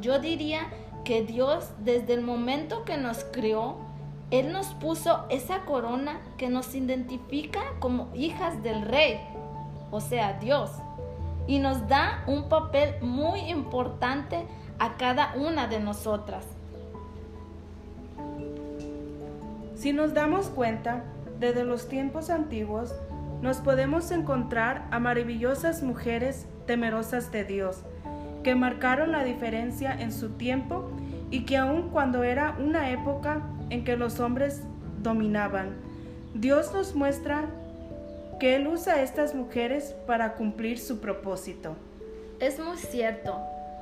Yo 0.00 0.18
diría 0.18 0.68
que 1.04 1.22
Dios 1.22 1.70
desde 1.78 2.14
el 2.14 2.22
momento 2.22 2.84
que 2.84 2.96
nos 2.96 3.24
creó 3.24 3.86
él 4.30 4.52
nos 4.52 4.66
puso 4.74 5.24
esa 5.28 5.64
corona 5.64 6.20
que 6.36 6.48
nos 6.48 6.74
identifica 6.74 7.60
como 7.78 8.08
hijas 8.12 8.60
del 8.62 8.82
rey, 8.82 9.20
o 9.92 10.00
sea, 10.00 10.32
Dios, 10.34 10.70
y 11.46 11.60
nos 11.60 11.86
da 11.86 12.24
un 12.26 12.48
papel 12.48 12.96
muy 13.00 13.38
importante 13.40 14.46
a 14.80 14.96
cada 14.96 15.34
una 15.36 15.68
de 15.68 15.78
nosotras. 15.78 16.55
Si 19.76 19.92
nos 19.92 20.14
damos 20.14 20.48
cuenta, 20.48 21.04
desde 21.38 21.64
los 21.64 21.88
tiempos 21.88 22.30
antiguos, 22.30 22.94
nos 23.42 23.58
podemos 23.58 24.10
encontrar 24.10 24.88
a 24.90 24.98
maravillosas 24.98 25.82
mujeres 25.82 26.46
temerosas 26.66 27.30
de 27.30 27.44
Dios, 27.44 27.82
que 28.42 28.54
marcaron 28.54 29.12
la 29.12 29.22
diferencia 29.22 29.92
en 29.92 30.12
su 30.12 30.30
tiempo 30.30 30.90
y 31.30 31.44
que 31.44 31.58
aun 31.58 31.90
cuando 31.90 32.24
era 32.24 32.56
una 32.58 32.90
época 32.90 33.42
en 33.68 33.84
que 33.84 33.98
los 33.98 34.18
hombres 34.18 34.62
dominaban. 35.02 35.76
Dios 36.32 36.72
nos 36.72 36.94
muestra 36.94 37.44
que 38.40 38.56
Él 38.56 38.66
usa 38.68 38.94
a 38.94 39.02
estas 39.02 39.34
mujeres 39.34 39.94
para 40.06 40.34
cumplir 40.34 40.78
su 40.78 41.00
propósito. 41.00 41.76
Es 42.40 42.58
muy 42.58 42.78
cierto. 42.78 43.38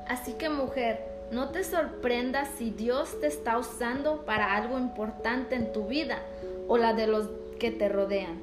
Así 0.09 0.33
que 0.33 0.49
mujer, 0.49 1.14
no 1.31 1.49
te 1.49 1.63
sorprendas 1.63 2.49
si 2.57 2.71
Dios 2.71 3.19
te 3.19 3.27
está 3.27 3.57
usando 3.57 4.25
para 4.25 4.55
algo 4.55 4.77
importante 4.77 5.55
en 5.55 5.71
tu 5.71 5.87
vida 5.87 6.19
o 6.67 6.77
la 6.77 6.93
de 6.93 7.07
los 7.07 7.29
que 7.59 7.71
te 7.71 7.89
rodean. 7.89 8.39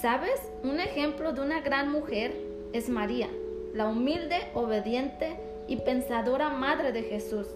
¿Sabes? 0.00 0.40
Un 0.62 0.80
ejemplo 0.80 1.32
de 1.32 1.40
una 1.40 1.60
gran 1.60 1.90
mujer 1.90 2.36
es 2.72 2.88
María, 2.88 3.28
la 3.74 3.88
humilde, 3.88 4.48
obediente 4.54 5.36
y 5.66 5.76
pensadora 5.76 6.50
madre 6.50 6.92
de 6.92 7.02
Jesús, 7.02 7.46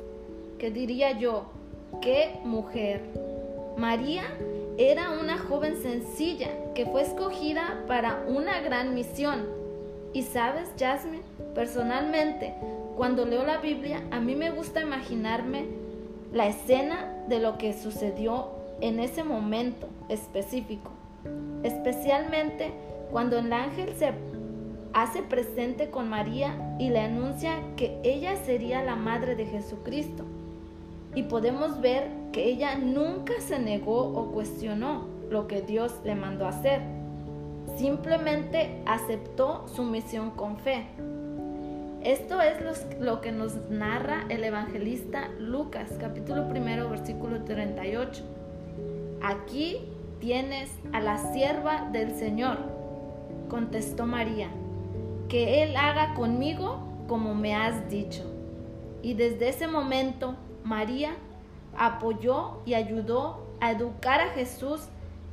que 0.58 0.70
diría 0.70 1.12
yo, 1.18 1.46
¡Qué 2.00 2.40
mujer! 2.44 3.02
María 3.76 4.24
era 4.78 5.10
una 5.10 5.38
joven 5.38 5.80
sencilla 5.80 6.48
que 6.74 6.86
fue 6.86 7.02
escogida 7.02 7.84
para 7.86 8.24
una 8.26 8.60
gran 8.60 8.94
misión. 8.94 9.46
Y 10.12 10.22
sabes, 10.22 10.68
Jasmine, 10.78 11.22
personalmente, 11.54 12.54
cuando 12.96 13.24
leo 13.24 13.44
la 13.44 13.58
Biblia, 13.58 14.02
a 14.10 14.20
mí 14.20 14.34
me 14.34 14.50
gusta 14.50 14.80
imaginarme 14.80 15.66
la 16.32 16.46
escena 16.46 17.24
de 17.28 17.40
lo 17.40 17.58
que 17.58 17.72
sucedió 17.72 18.50
en 18.80 19.00
ese 19.00 19.24
momento 19.24 19.88
específico. 20.08 20.90
Especialmente 21.62 22.72
cuando 23.10 23.38
el 23.38 23.52
ángel 23.52 23.94
se 23.94 24.12
hace 24.92 25.22
presente 25.22 25.90
con 25.90 26.08
María 26.08 26.76
y 26.78 26.90
le 26.90 27.00
anuncia 27.00 27.54
que 27.76 27.98
ella 28.02 28.36
sería 28.36 28.82
la 28.82 28.96
madre 28.96 29.36
de 29.36 29.46
Jesucristo 29.46 30.24
y 31.14 31.24
podemos 31.24 31.80
ver 31.80 32.08
que 32.32 32.44
ella 32.44 32.76
nunca 32.76 33.34
se 33.40 33.58
negó 33.58 34.08
o 34.08 34.32
cuestionó 34.32 35.06
lo 35.30 35.46
que 35.46 35.62
Dios 35.62 35.94
le 36.04 36.14
mandó 36.14 36.46
hacer. 36.46 36.80
Simplemente 37.76 38.82
aceptó 38.86 39.66
su 39.68 39.82
misión 39.84 40.30
con 40.30 40.58
fe. 40.58 40.86
Esto 42.04 42.40
es 42.42 42.56
lo 42.98 43.20
que 43.20 43.30
nos 43.30 43.54
narra 43.70 44.24
el 44.28 44.42
evangelista 44.42 45.28
Lucas, 45.38 45.88
capítulo 46.00 46.48
primero, 46.48 46.90
versículo 46.90 47.44
38. 47.44 48.24
Aquí 49.22 49.78
tienes 50.18 50.68
a 50.92 50.98
la 50.98 51.16
sierva 51.32 51.88
del 51.92 52.16
Señor, 52.16 52.58
contestó 53.48 54.04
María, 54.04 54.48
que 55.28 55.62
Él 55.62 55.76
haga 55.76 56.14
conmigo 56.14 56.80
como 57.06 57.36
me 57.36 57.54
has 57.54 57.88
dicho. 57.88 58.24
Y 59.00 59.14
desde 59.14 59.50
ese 59.50 59.68
momento 59.68 60.34
María 60.64 61.14
apoyó 61.78 62.62
y 62.66 62.74
ayudó 62.74 63.46
a 63.60 63.70
educar 63.70 64.20
a 64.20 64.30
Jesús 64.30 64.88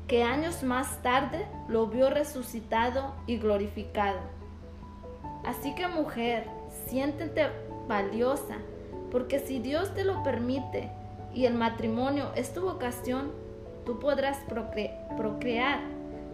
que 0.07 0.21
años 0.21 0.61
más 0.61 1.01
tarde 1.01 1.47
lo 1.67 1.87
vio 1.87 2.11
resucitado 2.11 3.15
y 3.25 3.37
glorificado. 3.37 4.19
Así 5.43 5.73
que 5.73 5.87
mujer, 5.87 6.58
siéntete 6.89 7.47
valiosa, 7.87 8.57
porque 9.11 9.39
si 9.39 9.59
Dios 9.59 9.93
te 9.93 10.03
lo 10.03 10.23
permite 10.23 10.89
y 11.33 11.45
el 11.45 11.53
matrimonio 11.53 12.31
es 12.35 12.53
tu 12.53 12.61
vocación, 12.61 13.31
tú 13.85 13.99
podrás 13.99 14.37
procrear, 15.17 15.79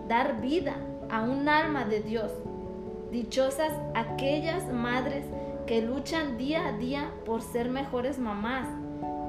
dar 0.08 0.42
vida 0.42 0.76
a 1.10 1.22
un 1.22 1.48
alma 1.50 1.86
de 1.86 2.02
Dios. 2.02 2.32
Dichosas 3.12 3.72
aquellas 3.94 4.72
madres 4.72 5.26
que 5.68 5.82
luchan 5.82 6.38
día 6.38 6.68
a 6.68 6.72
día 6.74 7.12
por 7.26 7.42
ser 7.42 7.70
mejores 7.70 8.20
mamás 8.20 8.68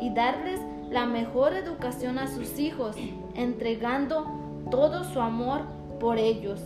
y 0.00 0.12
darles 0.12 0.60
la 0.90 1.06
mejor 1.06 1.54
educación 1.54 2.18
a 2.18 2.26
sus 2.28 2.58
hijos, 2.58 2.96
entregando 3.34 4.26
todo 4.70 5.04
su 5.04 5.20
amor 5.20 5.62
por 5.98 6.18
ellos. 6.18 6.60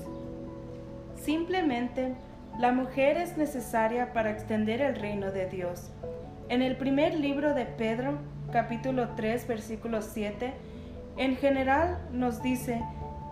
simplemente 1.16 2.14
la 2.60 2.72
mujer 2.72 3.16
es 3.16 3.38
necesaria 3.38 4.12
para 4.12 4.30
extender 4.30 4.82
el 4.82 4.94
reino 4.94 5.32
de 5.32 5.48
Dios. 5.48 5.90
En 6.50 6.60
el 6.60 6.76
primer 6.76 7.14
libro 7.14 7.54
de 7.54 7.64
Pedro, 7.64 8.18
capítulo 8.52 9.08
3, 9.16 9.48
versículo 9.48 10.02
7, 10.02 10.52
en 11.16 11.36
general 11.36 12.06
nos 12.12 12.42
dice 12.42 12.82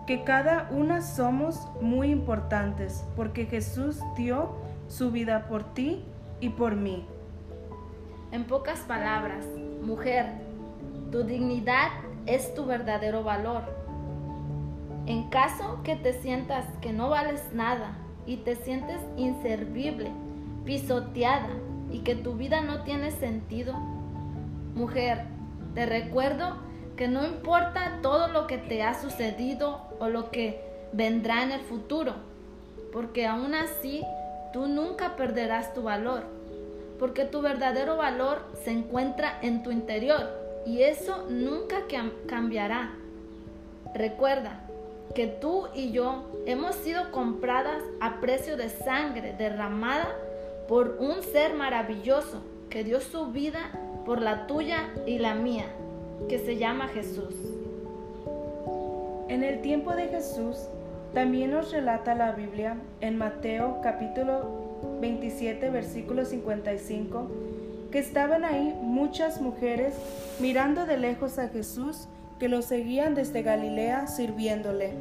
que 0.07 0.23
cada 0.23 0.67
una 0.71 1.03
somos 1.03 1.67
muy 1.79 2.09
importantes 2.09 3.05
porque 3.15 3.45
Jesús 3.45 3.99
dio 4.17 4.55
su 4.87 5.11
vida 5.11 5.47
por 5.47 5.75
ti 5.75 6.03
y 6.39 6.49
por 6.49 6.75
mí. 6.75 7.05
En 8.31 8.45
pocas 8.45 8.79
palabras, 8.79 9.45
mujer, 9.83 10.25
tu 11.11 11.21
dignidad 11.21 11.89
es 12.25 12.55
tu 12.55 12.65
verdadero 12.65 13.23
valor. 13.23 13.61
En 15.05 15.29
caso 15.29 15.83
que 15.83 15.95
te 15.95 16.13
sientas 16.13 16.65
que 16.81 16.93
no 16.93 17.11
vales 17.11 17.43
nada 17.53 17.95
y 18.29 18.37
te 18.37 18.55
sientes 18.55 19.01
inservible, 19.17 20.11
pisoteada 20.63 21.49
y 21.91 22.01
que 22.01 22.13
tu 22.13 22.35
vida 22.35 22.61
no 22.61 22.83
tiene 22.83 23.09
sentido, 23.09 23.73
mujer, 24.75 25.23
te 25.73 25.87
recuerdo 25.87 26.57
que 26.95 27.07
no 27.07 27.25
importa 27.25 27.97
todo 28.03 28.27
lo 28.27 28.45
que 28.45 28.59
te 28.59 28.83
ha 28.83 28.93
sucedido 28.93 29.81
o 29.97 30.09
lo 30.09 30.29
que 30.29 30.61
vendrá 30.93 31.41
en 31.41 31.51
el 31.51 31.61
futuro, 31.61 32.13
porque 32.93 33.25
aún 33.25 33.55
así 33.55 34.03
tú 34.53 34.67
nunca 34.67 35.15
perderás 35.15 35.73
tu 35.73 35.81
valor, 35.81 36.21
porque 36.99 37.25
tu 37.25 37.41
verdadero 37.41 37.97
valor 37.97 38.45
se 38.63 38.69
encuentra 38.69 39.39
en 39.41 39.63
tu 39.63 39.71
interior 39.71 40.29
y 40.67 40.83
eso 40.83 41.25
nunca 41.31 41.77
cambiará. 42.27 42.93
Recuerda 43.95 44.68
que 45.15 45.27
tú 45.27 45.67
y 45.73 45.91
yo 45.91 46.23
hemos 46.45 46.75
sido 46.75 47.11
compradas 47.11 47.83
a 47.99 48.19
precio 48.21 48.57
de 48.57 48.69
sangre 48.69 49.33
derramada 49.37 50.07
por 50.67 50.97
un 50.99 51.23
ser 51.23 51.53
maravilloso 51.55 52.41
que 52.69 52.83
dio 52.83 53.01
su 53.01 53.27
vida 53.27 53.71
por 54.05 54.21
la 54.21 54.47
tuya 54.47 54.89
y 55.05 55.17
la 55.17 55.33
mía 55.33 55.65
que 56.27 56.39
se 56.39 56.57
llama 56.57 56.87
Jesús. 56.89 57.33
En 59.27 59.43
el 59.43 59.61
tiempo 59.61 59.95
de 59.95 60.07
Jesús, 60.07 60.57
también 61.13 61.51
nos 61.51 61.71
relata 61.71 62.13
la 62.13 62.31
Biblia 62.31 62.77
en 63.01 63.17
Mateo 63.17 63.79
capítulo 63.81 64.69
27 65.01 65.69
versículo 65.71 66.23
55 66.23 67.27
que 67.91 67.97
estaban 67.97 68.45
ahí 68.45 68.77
muchas 68.81 69.41
mujeres 69.41 69.95
mirando 70.39 70.85
de 70.85 70.97
lejos 70.97 71.39
a 71.39 71.47
Jesús 71.47 72.07
que 72.39 72.49
lo 72.49 72.61
seguían 72.61 73.15
desde 73.15 73.41
Galilea 73.41 74.07
sirviéndole. 74.07 74.91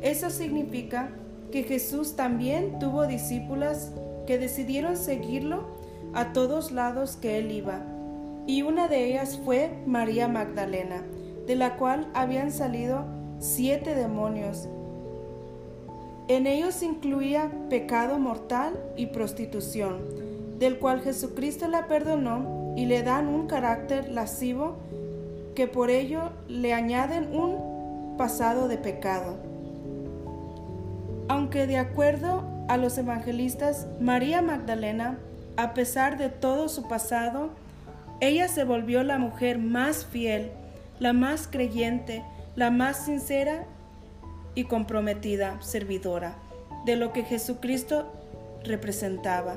Eso 0.00 0.30
significa 0.30 1.10
que 1.50 1.62
Jesús 1.62 2.16
también 2.16 2.78
tuvo 2.78 3.06
discípulas 3.06 3.92
que 4.26 4.38
decidieron 4.38 4.96
seguirlo 4.96 5.64
a 6.14 6.32
todos 6.32 6.72
lados 6.72 7.16
que 7.16 7.38
él 7.38 7.52
iba 7.52 7.82
y 8.46 8.62
una 8.62 8.88
de 8.88 9.04
ellas 9.04 9.40
fue 9.44 9.70
María 9.86 10.28
Magdalena, 10.28 11.02
de 11.46 11.56
la 11.56 11.76
cual 11.76 12.08
habían 12.14 12.50
salido 12.50 13.04
siete 13.38 13.94
demonios. 13.94 14.68
En 16.28 16.46
ellos 16.46 16.82
incluía 16.82 17.50
pecado 17.68 18.18
mortal 18.18 18.78
y 18.96 19.06
prostitución, 19.06 20.00
del 20.58 20.78
cual 20.78 21.00
Jesucristo 21.02 21.68
la 21.68 21.86
perdonó 21.86 22.74
y 22.76 22.86
le 22.86 23.02
dan 23.02 23.28
un 23.28 23.46
carácter 23.46 24.08
lascivo 24.08 24.76
que 25.54 25.66
por 25.66 25.90
ello 25.90 26.30
le 26.48 26.72
añaden 26.72 27.34
un 27.34 28.16
pasado 28.16 28.68
de 28.68 28.78
pecado. 28.78 29.36
Aunque 31.28 31.66
de 31.66 31.78
acuerdo 31.78 32.44
a 32.68 32.76
los 32.76 32.96
evangelistas, 32.98 33.86
María 34.00 34.42
Magdalena, 34.42 35.18
a 35.56 35.74
pesar 35.74 36.18
de 36.18 36.28
todo 36.28 36.68
su 36.68 36.88
pasado, 36.88 37.50
ella 38.20 38.48
se 38.48 38.64
volvió 38.64 39.02
la 39.02 39.18
mujer 39.18 39.58
más 39.58 40.04
fiel, 40.06 40.50
la 40.98 41.12
más 41.12 41.48
creyente, 41.48 42.22
la 42.54 42.70
más 42.70 43.04
sincera 43.04 43.64
y 44.54 44.64
comprometida 44.64 45.60
servidora 45.60 46.36
de 46.84 46.96
lo 46.96 47.12
que 47.12 47.24
Jesucristo 47.24 48.12
representaba. 48.64 49.56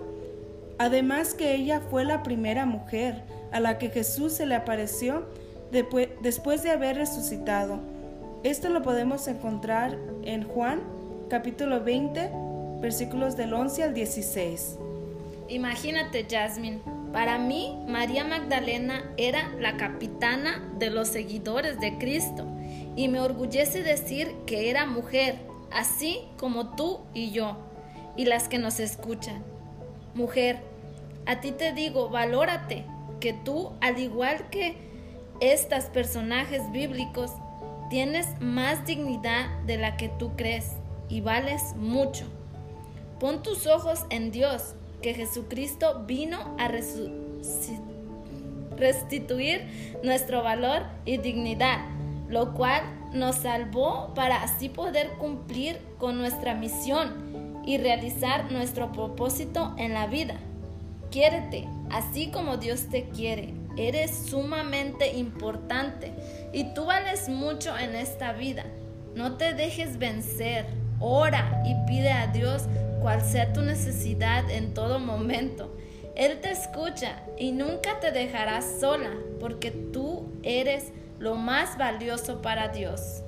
Además 0.78 1.34
que 1.34 1.56
ella 1.56 1.82
fue 1.90 2.06
la 2.06 2.24
primera 2.24 2.66
mujer 2.66 3.24
a 3.52 3.60
la 3.60 3.78
que 3.78 3.90
Jesús 3.90 4.34
se 4.34 4.46
le 4.46 4.56
apareció 4.56 5.26
después 5.72 6.64
de 6.64 6.72
haber 6.72 6.98
resucitado. 6.98 7.80
Esto 8.44 8.70
lo 8.70 8.82
podemos 8.82 9.28
encontrar 9.28 9.98
en 10.24 10.44
Juan 10.44 10.82
capítulo 11.30 11.84
20 11.84 12.30
versículos 12.82 13.36
del 13.36 13.54
11 13.54 13.84
al 13.84 13.94
16. 13.94 14.78
Imagínate, 15.48 16.26
Jasmine, 16.30 16.80
para 17.12 17.38
mí, 17.38 17.78
María 17.88 18.24
Magdalena 18.24 19.04
era 19.18 19.50
la 19.60 19.78
capitana 19.78 20.62
de 20.78 20.90
los 20.90 21.08
seguidores 21.08 21.80
de 21.80 21.98
Cristo 21.98 22.46
y 22.96 23.08
me 23.08 23.20
orgullece 23.20 23.84
decir 23.84 24.32
que 24.46 24.70
era 24.70 24.86
mujer, 24.86 25.38
así 25.72 26.20
como 26.38 26.76
tú 26.76 27.00
y 27.14 27.32
yo, 27.32 27.58
y 28.16 28.26
las 28.26 28.48
que 28.48 28.58
nos 28.58 28.80
escuchan. 28.80 29.44
Mujer, 30.14 30.60
a 31.26 31.42
ti 31.42 31.52
te 31.52 31.74
digo, 31.74 32.10
valórate, 32.10 32.86
que 33.20 33.34
tú, 33.34 33.72
al 33.82 34.00
igual 34.00 34.50
que 34.50 34.76
estos 35.40 35.86
personajes 35.86 36.72
bíblicos, 36.72 37.32
tienes 37.90 38.28
más 38.40 38.86
dignidad 38.86 39.48
de 39.66 39.78
la 39.78 39.98
que 39.98 40.10
tú 40.10 40.36
crees 40.36 40.74
y 41.10 41.22
vales 41.22 41.76
mucho. 41.76 42.26
Pon 43.20 43.44
tus 43.44 43.68
ojos 43.68 44.06
en 44.10 44.32
Dios 44.32 44.76
que 45.02 45.14
Jesucristo 45.14 46.04
vino 46.06 46.56
a 46.58 46.68
restituir 48.78 49.68
nuestro 50.04 50.44
valor 50.44 50.84
y 51.06 51.18
dignidad, 51.18 51.86
lo 52.28 52.54
cual 52.54 52.84
nos 53.14 53.36
salvó 53.38 54.14
para 54.16 54.44
así 54.44 54.68
poder 54.68 55.12
cumplir 55.18 55.80
con 55.98 56.18
nuestra 56.18 56.56
misión 56.56 57.62
y 57.66 57.78
realizar 57.78 58.52
nuestro 58.52 58.92
propósito 58.92 59.74
en 59.78 59.94
la 59.94 60.08
vida. 60.08 60.36
Quiérete, 61.12 61.68
así 61.90 62.28
como 62.32 62.58
Dios 62.58 62.90
te 62.90 63.10
quiere. 63.10 63.54
Eres 63.78 64.12
sumamente 64.30 65.14
importante 65.14 66.14
y 66.54 66.74
tú 66.74 66.86
vales 66.86 67.30
mucho 67.30 67.78
en 67.78 67.96
esta 67.96 68.34
vida. 68.34 68.66
No 69.16 69.38
te 69.38 69.54
dejes 69.54 69.98
vencer. 69.98 70.66
Ora 71.00 71.62
y 71.66 71.76
pide 71.88 72.12
a 72.12 72.28
Dios 72.28 72.64
cual 73.02 73.22
sea 73.22 73.52
tu 73.52 73.62
necesidad 73.62 74.50
en 74.50 74.74
todo 74.74 75.00
momento. 75.00 75.76
Él 76.16 76.40
te 76.40 76.52
escucha 76.52 77.24
y 77.38 77.52
nunca 77.52 78.00
te 78.00 78.12
dejará 78.12 78.62
sola 78.62 79.12
porque 79.40 79.72
tú 79.72 80.30
eres 80.44 80.92
lo 81.20 81.36
más 81.36 81.78
valioso 81.78 82.42
para 82.42 82.70
Dios. 82.70 83.22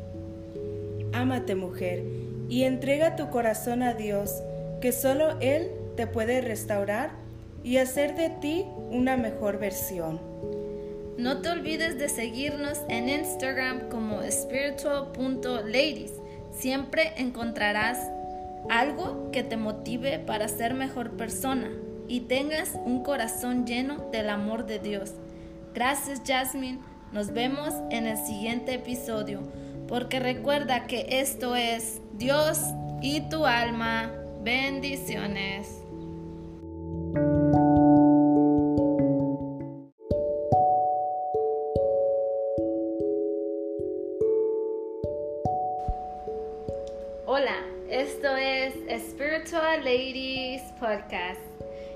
Ámate 1.11 1.55
mujer 1.55 2.03
y 2.49 2.63
entrega 2.63 3.15
tu 3.15 3.29
corazón 3.29 3.83
a 3.83 3.93
Dios, 3.93 4.41
que 4.79 4.91
solo 4.93 5.37
Él 5.41 5.71
te 5.95 6.07
puede 6.07 6.41
restaurar 6.41 7.11
y 7.63 7.77
hacer 7.77 8.15
de 8.15 8.29
ti 8.29 8.65
una 8.91 9.17
mejor 9.17 9.59
versión. 9.59 10.19
No 11.17 11.41
te 11.41 11.49
olvides 11.49 11.97
de 11.97 12.09
seguirnos 12.09 12.81
en 12.89 13.09
Instagram 13.09 13.89
como 13.89 14.21
spiritual.ladies. 14.21 16.13
Siempre 16.51 17.13
encontrarás 17.17 17.99
algo 18.69 19.31
que 19.31 19.43
te 19.43 19.57
motive 19.57 20.19
para 20.19 20.47
ser 20.47 20.73
mejor 20.73 21.17
persona 21.17 21.69
y 22.07 22.21
tengas 22.21 22.77
un 22.85 23.03
corazón 23.03 23.65
lleno 23.65 24.09
del 24.11 24.29
amor 24.29 24.65
de 24.65 24.79
Dios. 24.79 25.13
Gracias 25.73 26.21
Jasmine, 26.25 26.79
nos 27.11 27.31
vemos 27.31 27.73
en 27.91 28.07
el 28.07 28.17
siguiente 28.17 28.75
episodio, 28.75 29.41
porque 29.87 30.19
recuerda 30.19 30.87
que 30.87 31.07
esto 31.09 31.55
es 31.55 32.01
Dios 32.13 32.59
y 33.01 33.21
tu 33.29 33.45
alma. 33.45 34.11
Bendiciones. 34.43 35.86
Ladies 49.87 50.63
Podcast 50.81 51.39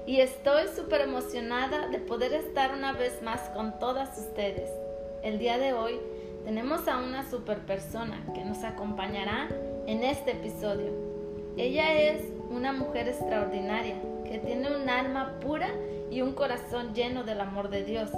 y 0.07 0.21
estoy 0.21 0.69
súper 0.73 1.01
emocionada 1.01 1.89
de 1.89 1.99
poder 1.99 2.31
estar 2.31 2.73
una 2.73 2.93
vez 2.93 3.21
más 3.21 3.41
con 3.49 3.79
todas 3.79 4.17
ustedes. 4.17 4.69
El 5.23 5.39
día 5.39 5.57
de 5.57 5.73
hoy 5.73 5.99
tenemos 6.45 6.87
a 6.87 6.99
una 6.99 7.29
super 7.29 7.57
persona 7.65 8.25
que 8.33 8.45
nos 8.45 8.63
acompañará 8.63 9.49
en 9.87 10.05
este 10.05 10.31
episodio. 10.31 10.93
Ella 11.57 11.93
es 11.99 12.23
una 12.49 12.71
mujer 12.71 13.09
extraordinaria 13.09 13.95
que 14.23 14.37
tiene 14.37 14.73
un 14.73 14.87
alma 14.87 15.37
pura 15.41 15.67
y 16.09 16.21
un 16.21 16.31
corazón 16.31 16.93
lleno 16.93 17.25
del 17.25 17.41
amor 17.41 17.69
de 17.69 17.83
Dios, 17.83 18.09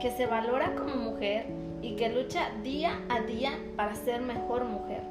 que 0.00 0.12
se 0.12 0.24
valora 0.24 0.74
como 0.76 0.96
mujer 0.96 1.44
y 1.82 1.94
que 1.96 2.08
lucha 2.08 2.52
día 2.62 2.98
a 3.10 3.20
día 3.20 3.52
para 3.76 3.94
ser 3.96 4.22
mejor 4.22 4.64
mujer. 4.64 5.02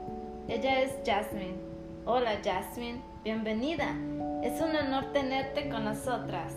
Ella 0.47 0.81
es 0.81 0.93
Jasmine 1.05 1.69
Hola 2.11 2.39
Jasmine, 2.43 3.03
bienvenida. 3.23 3.95
Es 4.43 4.61
un 4.61 4.73
honor 4.75 5.11
tenerte 5.11 5.69
con 5.69 5.83
nosotras. 5.83 6.53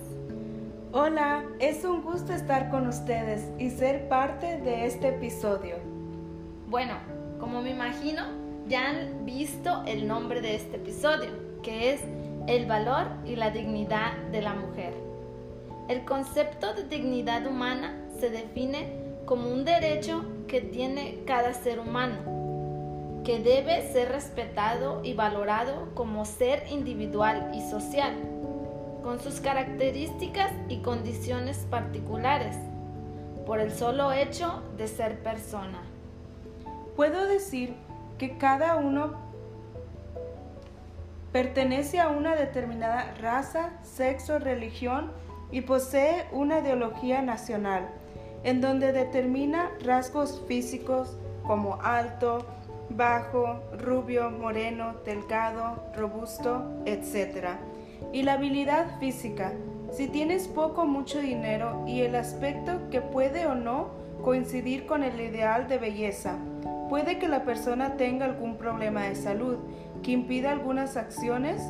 Hola, 0.93 1.43
es 1.59 1.85
un 1.85 2.03
gusto 2.03 2.33
estar 2.33 2.71
con 2.71 2.87
ustedes 2.87 3.51
y 3.59 3.71
ser 3.71 4.09
parte 4.09 4.61
de 4.61 4.87
este 4.87 5.09
episodio. 5.09 5.77
Bueno, 6.69 6.95
como 7.41 7.63
me 7.63 7.71
imagino, 7.71 8.23
ya 8.69 8.91
han 8.91 9.25
visto 9.27 9.83
el 9.87 10.07
nombre 10.07 10.41
de 10.41 10.55
este 10.55 10.77
episodio, 10.77 11.31
que 11.63 11.95
es 11.95 12.01
el 12.47 12.67
valor 12.67 13.09
y 13.25 13.35
la 13.35 13.51
dignidad 13.51 14.17
de 14.31 14.43
la 14.43 14.55
mujer. 14.55 14.95
El 15.89 16.05
concepto 16.05 16.75
de 16.75 16.85
dignidad 16.85 17.45
humana 17.47 17.97
se 18.21 18.31
define 18.31 18.93
como 19.25 19.51
un 19.51 19.65
derecho 19.65 20.25
que 20.47 20.61
tiene 20.61 21.25
cada 21.27 21.55
ser 21.55 21.81
humano 21.81 22.42
que 23.25 23.39
debe 23.39 23.93
ser 23.93 24.11
respetado 24.11 25.01
y 25.05 25.15
valorado 25.15 25.89
como 25.95 26.25
ser 26.25 26.65
individual 26.71 27.53
y 27.55 27.61
social, 27.61 28.15
con 29.03 29.21
sus 29.21 29.41
características 29.41 30.51
y 30.69 30.79
condiciones 30.79 31.59
particulares, 31.71 32.57
por 33.47 33.61
el 33.61 33.73
solo 33.73 34.13
hecho 34.13 34.63
de 34.77 34.89
ser 34.89 35.23
persona. 35.23 35.83
Puedo 36.97 37.27
decir 37.27 37.75
que 38.19 38.37
cada 38.39 38.77
uno 38.77 39.15
pertenece 41.33 41.99
a 41.99 42.09
una 42.09 42.37
determinada 42.37 43.15
raza, 43.21 43.73
sexo, 43.83 44.39
religión 44.39 45.11
y 45.51 45.63
posee 45.63 46.27
una 46.33 46.61
ideología 46.61 47.23
nacional, 47.23 47.89
en 48.45 48.61
donde 48.61 48.93
determina 48.93 49.71
rasgos 49.83 50.43
físicos 50.47 51.17
como 51.47 51.81
alto, 51.83 52.47
bajo, 52.97 53.63
rubio, 53.79 54.31
moreno, 54.31 54.95
delgado, 55.05 55.83
robusto, 55.97 56.83
etc. 56.87 57.59
Y 58.13 58.23
la 58.23 58.35
habilidad 58.35 58.99
física, 58.99 59.53
si 59.91 60.09
tienes 60.09 60.49
poco 60.49 60.83
o 60.83 60.87
mucho 60.87 61.21
dinero 61.21 61.85
y 61.87 62.01
el 62.03 62.15
aspecto 62.15 62.91
que 62.91 63.01
puede 63.01 63.47
o 63.47 63.55
no 63.55 63.91
coincidir 64.23 64.87
con 64.87 65.03
el 65.03 65.21
ideal 65.21 65.69
de 65.69 65.79
belleza. 65.79 66.39
Puede 66.89 67.19
que 67.19 67.29
la 67.29 67.45
persona 67.45 67.97
tenga 67.97 68.25
algún 68.25 68.57
problema 68.57 69.03
de 69.05 69.15
salud 69.15 69.59
que 70.03 70.13
impida 70.13 70.53
algunas 70.53 70.97
acciones, 70.97 71.63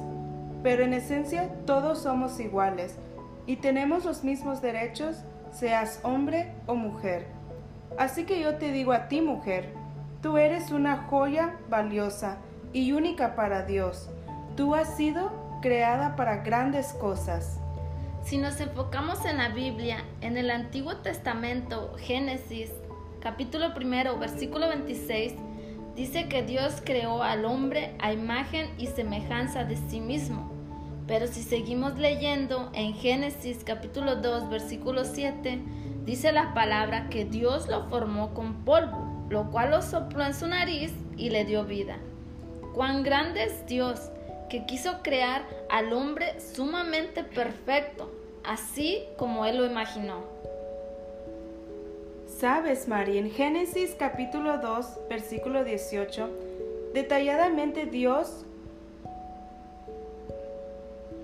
pero 0.63 0.85
en 0.85 0.95
esencia 0.95 1.49
todos 1.65 2.03
somos 2.03 2.39
iguales 2.41 2.97
y 3.47 3.57
tenemos 3.57 4.05
los 4.05 4.25
mismos 4.25 4.63
derechos, 4.63 5.25
seas 5.51 6.01
hombre 6.03 6.53
o 6.67 6.75
mujer. 6.75 7.27
Así 7.99 8.25
que 8.25 8.41
yo 8.41 8.57
te 8.57 8.73
digo 8.73 8.93
a 8.93 9.09
ti, 9.09 9.21
mujer, 9.21 9.75
Tú 10.23 10.39
eres 10.39 10.71
una 10.71 11.09
joya 11.09 11.59
valiosa 11.69 12.39
y 12.73 12.93
única 12.93 13.35
para 13.35 13.65
Dios. 13.65 14.09
Tú 14.57 14.77
has 14.77 14.97
sido 14.97 15.33
creada 15.61 16.15
para 16.15 16.45
grandes 16.45 16.93
cosas. 16.93 17.59
Si 18.23 18.39
nos 18.39 18.61
enfocamos 18.61 19.25
en 19.25 19.39
la 19.39 19.49
Biblia, 19.49 20.05
en 20.21 20.37
el 20.37 20.53
Antiguo 20.53 20.99
Testamento, 20.99 21.97
Génesis, 21.99 22.71
capítulo 23.21 23.75
primero, 23.75 24.17
versículo 24.17 24.69
26, 24.69 25.35
dice 25.97 26.29
que 26.29 26.45
Dios 26.45 26.81
creó 26.85 27.25
al 27.25 27.45
hombre 27.45 27.97
a 27.99 28.13
imagen 28.13 28.71
y 28.79 28.87
semejanza 28.87 29.65
de 29.65 29.77
sí 29.77 30.01
mismo. 30.01 30.53
Pero 31.09 31.27
si 31.27 31.43
seguimos 31.43 31.99
leyendo 31.99 32.71
en 32.75 32.95
Génesis 32.95 33.65
capítulo 33.65 34.15
2, 34.15 34.51
versículo 34.51 35.05
7, 35.05 35.61
dice 36.05 36.31
la 36.31 36.55
palabra 36.55 37.09
que 37.09 37.25
Dios 37.25 37.67
lo 37.67 37.89
formó 37.89 38.35
con 38.35 38.65
polvo 38.65 39.12
lo 39.33 39.51
cual 39.51 39.71
lo 39.71 39.81
sopló 39.81 40.25
en 40.25 40.35
su 40.35 40.47
nariz 40.47 40.93
y 41.17 41.31
le 41.31 41.47
dio 41.47 41.65
vida. 41.65 41.97
Cuán 42.75 43.03
grande 43.03 43.45
es 43.45 43.67
Dios, 43.67 44.11
que 44.51 44.67
quiso 44.67 45.03
crear 45.03 45.43
al 45.71 45.93
hombre 45.95 46.39
sumamente 46.39 47.25
perfecto, 47.25 48.13
así 48.45 49.03
como 49.17 49.47
Él 49.47 49.57
lo 49.57 49.65
imaginó. 49.65 50.25
Sabes, 52.27 52.89
María, 52.89 53.21
en 53.21 53.31
Génesis 53.31 53.97
capítulo 53.99 54.59
2, 54.59 55.09
versículo 55.09 55.65
18, 55.65 56.29
detalladamente 56.93 57.87
Dios 57.87 58.45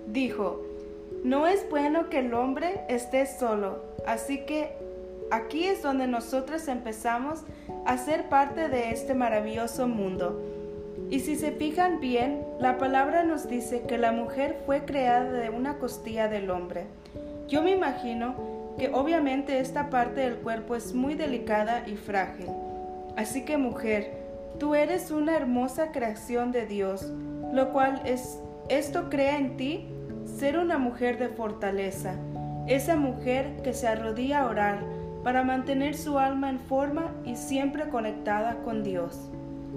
dijo, 0.06 0.62
no 1.24 1.46
es 1.46 1.68
bueno 1.68 2.08
que 2.08 2.20
el 2.20 2.32
hombre 2.32 2.80
esté 2.88 3.26
solo, 3.26 3.82
así 4.06 4.46
que 4.46 4.72
Aquí 5.30 5.66
es 5.66 5.82
donde 5.82 6.06
nosotros 6.06 6.68
empezamos 6.68 7.40
a 7.40 7.67
ser 7.96 8.28
parte 8.28 8.68
de 8.68 8.90
este 8.90 9.14
maravilloso 9.14 9.88
mundo. 9.88 10.42
Y 11.10 11.20
si 11.20 11.36
se 11.36 11.52
fijan 11.52 12.00
bien, 12.00 12.44
la 12.60 12.76
palabra 12.76 13.22
nos 13.22 13.48
dice 13.48 13.82
que 13.88 13.96
la 13.96 14.12
mujer 14.12 14.60
fue 14.66 14.84
creada 14.84 15.32
de 15.32 15.48
una 15.48 15.78
costilla 15.78 16.28
del 16.28 16.50
hombre. 16.50 16.84
Yo 17.48 17.62
me 17.62 17.70
imagino 17.70 18.34
que 18.78 18.90
obviamente 18.92 19.58
esta 19.58 19.88
parte 19.88 20.20
del 20.20 20.36
cuerpo 20.36 20.76
es 20.76 20.92
muy 20.92 21.14
delicada 21.14 21.82
y 21.86 21.96
frágil. 21.96 22.48
Así 23.16 23.44
que 23.46 23.56
mujer, 23.56 24.18
tú 24.58 24.74
eres 24.74 25.10
una 25.10 25.34
hermosa 25.34 25.90
creación 25.92 26.52
de 26.52 26.66
Dios, 26.66 27.10
lo 27.52 27.72
cual 27.72 28.02
es 28.04 28.38
esto 28.68 29.08
crea 29.08 29.38
en 29.38 29.56
ti 29.56 29.88
ser 30.26 30.58
una 30.58 30.76
mujer 30.76 31.18
de 31.18 31.28
fortaleza, 31.28 32.16
esa 32.66 32.96
mujer 32.96 33.56
que 33.62 33.72
se 33.72 33.88
arrodilla 33.88 34.42
a 34.42 34.46
orar, 34.46 34.80
para 35.28 35.44
mantener 35.44 35.94
su 35.94 36.18
alma 36.18 36.48
en 36.48 36.58
forma 36.58 37.12
y 37.26 37.36
siempre 37.36 37.90
conectada 37.90 38.62
con 38.62 38.82
Dios. 38.82 39.28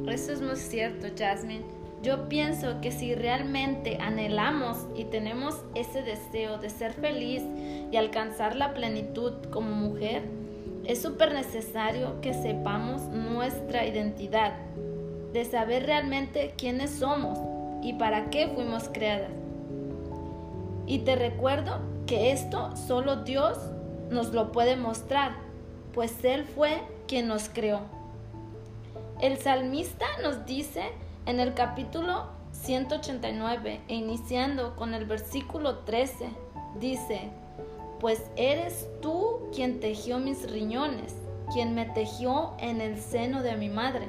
Eso 0.08 0.32
es 0.32 0.42
muy 0.42 0.56
cierto, 0.56 1.08
Jasmine. 1.14 1.66
Yo 2.02 2.30
pienso 2.30 2.80
que 2.80 2.94
si 2.94 3.16
realmente 3.16 3.98
anhelamos 4.00 4.88
y 4.96 5.04
tenemos 5.04 5.62
ese 5.76 6.04
deseo 6.04 6.58
de 6.58 6.70
ser 6.70 6.94
feliz 6.94 7.44
y 7.92 7.98
alcanzar 7.98 8.56
la 8.56 8.74
plenitud 8.74 9.34
como 9.50 9.72
mujer, 9.72 10.24
es 10.86 11.02
súper 11.02 11.34
necesario 11.34 12.22
que 12.22 12.34
sepamos 12.34 13.02
nuestra 13.10 13.86
identidad, 13.86 14.54
de 15.34 15.44
saber 15.44 15.86
realmente 15.86 16.54
quiénes 16.58 16.92
somos 16.92 17.38
y 17.84 17.92
para 17.96 18.30
qué 18.30 18.48
fuimos 18.48 18.88
creadas. 18.88 19.32
Y 20.88 21.00
te 21.00 21.18
recuerdo 21.18 21.82
que 22.06 22.32
esto 22.32 22.74
solo 22.78 23.18
Dios 23.18 23.58
nos 24.12 24.34
lo 24.34 24.52
puede 24.52 24.76
mostrar, 24.76 25.32
pues 25.94 26.24
Él 26.24 26.46
fue 26.46 26.82
quien 27.08 27.28
nos 27.28 27.50
creó. 27.50 27.82
El 29.22 29.38
salmista 29.38 30.06
nos 30.24 30.46
dice 30.46 30.84
en 31.26 31.40
el 31.40 31.54
capítulo 31.54 32.26
189 32.54 33.82
e 33.88 33.96
iniciando 33.96 34.76
con 34.76 34.94
el 34.94 35.06
versículo 35.06 35.80
13, 35.80 36.30
dice, 36.80 37.30
pues 38.00 38.24
eres 38.36 38.88
tú 39.02 39.50
quien 39.54 39.80
tejió 39.80 40.20
mis 40.20 40.50
riñones, 40.50 41.16
quien 41.54 41.76
me 41.76 41.86
tejió 41.86 42.54
en 42.60 42.82
el 42.82 43.00
seno 43.00 43.44
de 43.44 43.56
mi 43.58 43.70
madre. 43.70 44.08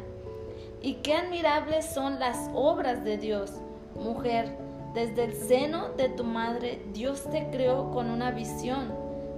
Y 0.81 0.95
qué 0.95 1.15
admirables 1.15 1.87
son 1.87 2.19
las 2.19 2.51
obras 2.55 3.05
de 3.05 3.19
Dios, 3.19 3.53
mujer. 3.95 4.57
Desde 4.95 5.25
el 5.25 5.33
seno 5.35 5.89
de 5.97 6.11
tu 6.11 6.25
madre 6.25 6.83
Dios 6.93 7.25
te 7.31 7.49
creó 7.51 7.91
con 7.93 8.11
una 8.11 8.31
visión 8.31 8.93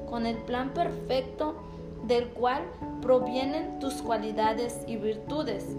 con 0.08 0.26
el 0.26 0.36
plan 0.36 0.74
perfecto 0.74 1.54
del 2.06 2.28
cual 2.28 2.62
provienen 3.00 3.78
tus 3.78 3.94
cualidades 3.94 4.80
y 4.86 4.96
virtudes. 4.96 5.76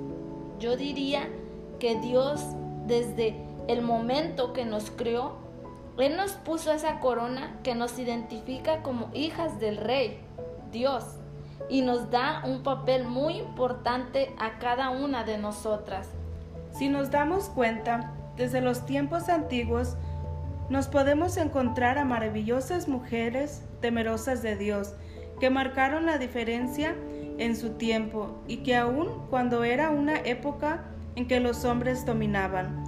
Yo 0.60 0.76
diría 0.76 1.28
que 1.80 2.00
Dios 2.00 2.42
desde 2.88 3.36
el 3.68 3.82
momento 3.82 4.54
que 4.54 4.66
nos 4.66 4.92
creó, 4.92 5.34
Él 5.98 6.18
nos 6.18 6.34
puso 6.34 6.72
esa 6.72 7.00
corona 7.00 7.60
que 7.64 7.76
nos 7.76 7.98
identifica 8.00 8.82
como 8.82 9.10
hijas 9.14 9.60
del 9.60 9.78
Rey, 9.78 10.20
Dios, 10.72 11.04
y 11.70 11.82
nos 11.82 12.12
da 12.12 12.44
un 12.46 12.64
papel 12.64 13.06
muy 13.06 13.38
importante 13.38 14.34
a 14.38 14.60
cada 14.60 14.90
una 14.90 15.24
de 15.24 15.38
nosotras. 15.38 16.10
Si 16.72 16.90
nos 16.90 17.12
damos 17.12 17.46
cuenta, 17.50 18.14
desde 18.36 18.62
los 18.62 18.86
tiempos 18.86 19.30
antiguos, 19.30 19.96
nos 20.70 20.88
podemos 20.88 21.38
encontrar 21.38 21.98
a 21.98 22.06
maravillosas 22.06 22.88
mujeres 22.88 23.64
temerosas 23.82 24.42
de 24.42 24.56
Dios, 24.58 24.94
que 25.40 25.50
marcaron 25.50 26.06
la 26.06 26.18
diferencia 26.18 26.96
en 27.38 27.56
su 27.56 27.72
tiempo 27.72 28.42
y 28.48 28.58
que 28.58 28.76
aún 28.76 29.10
cuando 29.30 29.64
era 29.64 29.90
una 29.90 30.18
época 30.20 30.86
en 31.16 31.28
que 31.28 31.40
los 31.40 31.66
hombres 31.66 32.06
dominaban, 32.06 32.84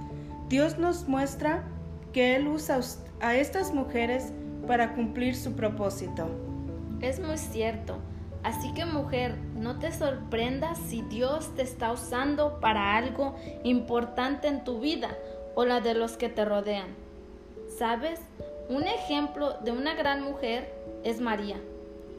Dios 0.48 0.78
nos 0.78 1.08
muestra 1.08 1.64
que 2.12 2.36
Él 2.36 2.48
usa 2.48 2.80
a 3.20 3.34
estas 3.34 3.72
mujeres 3.72 4.32
para 4.66 4.94
cumplir 4.94 5.34
su 5.36 5.52
propósito. 5.52 6.28
Es 7.00 7.20
muy 7.20 7.38
cierto. 7.38 7.98
Así 8.42 8.72
que 8.72 8.84
mujer, 8.84 9.34
no 9.56 9.78
te 9.78 9.92
sorprendas 9.92 10.78
si 10.78 11.02
Dios 11.02 11.54
te 11.56 11.62
está 11.62 11.92
usando 11.92 12.60
para 12.60 12.96
algo 12.96 13.34
importante 13.64 14.46
en 14.46 14.64
tu 14.64 14.80
vida 14.80 15.10
o 15.54 15.64
la 15.64 15.80
de 15.80 15.94
los 15.94 16.16
que 16.16 16.28
te 16.28 16.44
rodean. 16.44 16.88
¿Sabes? 17.78 18.20
Un 18.68 18.84
ejemplo 18.84 19.54
de 19.64 19.72
una 19.72 19.94
gran 19.94 20.22
mujer 20.22 20.72
es 21.04 21.20
María, 21.20 21.56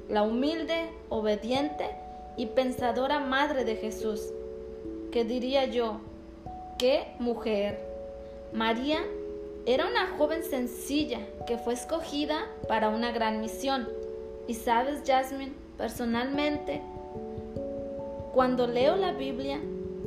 la 0.09 0.23
humilde, 0.23 0.89
obediente 1.09 1.85
y 2.35 2.47
pensadora 2.47 3.19
madre 3.19 3.63
de 3.63 3.75
Jesús. 3.75 4.21
¿Qué 5.11 5.23
diría 5.23 5.65
yo? 5.65 6.01
¿Qué 6.79 7.07
mujer? 7.19 7.79
María 8.51 8.99
era 9.67 9.87
una 9.87 10.07
joven 10.17 10.43
sencilla 10.43 11.19
que 11.45 11.59
fue 11.59 11.73
escogida 11.73 12.47
para 12.67 12.89
una 12.89 13.11
gran 13.11 13.39
misión. 13.39 13.87
Y 14.47 14.55
sabes, 14.55 15.03
Jasmine, 15.05 15.53
personalmente, 15.77 16.81
cuando 18.33 18.65
leo 18.65 18.95
la 18.95 19.11
Biblia, 19.11 19.59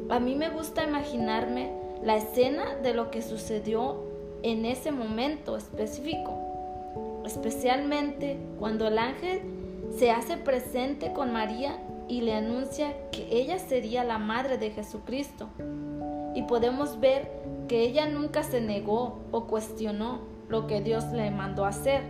a 0.08 0.18
mí 0.18 0.34
me 0.34 0.48
gusta 0.48 0.82
imaginarme 0.82 1.70
la 2.02 2.16
escena 2.16 2.74
de 2.82 2.92
lo 2.92 3.12
que 3.12 3.22
sucedió 3.22 4.02
en 4.42 4.64
ese 4.64 4.90
momento 4.90 5.56
específico, 5.56 7.22
especialmente 7.24 8.36
cuando 8.58 8.88
el 8.88 8.98
ángel 8.98 9.61
se 9.96 10.10
hace 10.10 10.36
presente 10.36 11.12
con 11.12 11.32
María 11.32 11.78
y 12.08 12.22
le 12.22 12.34
anuncia 12.34 12.94
que 13.10 13.28
ella 13.30 13.58
sería 13.58 14.04
la 14.04 14.18
madre 14.18 14.58
de 14.58 14.70
Jesucristo. 14.70 15.48
Y 16.34 16.42
podemos 16.42 17.00
ver 17.00 17.30
que 17.68 17.82
ella 17.82 18.06
nunca 18.06 18.42
se 18.42 18.60
negó 18.60 19.20
o 19.30 19.46
cuestionó 19.46 20.20
lo 20.48 20.66
que 20.66 20.80
Dios 20.80 21.04
le 21.12 21.30
mandó 21.30 21.64
hacer. 21.64 22.02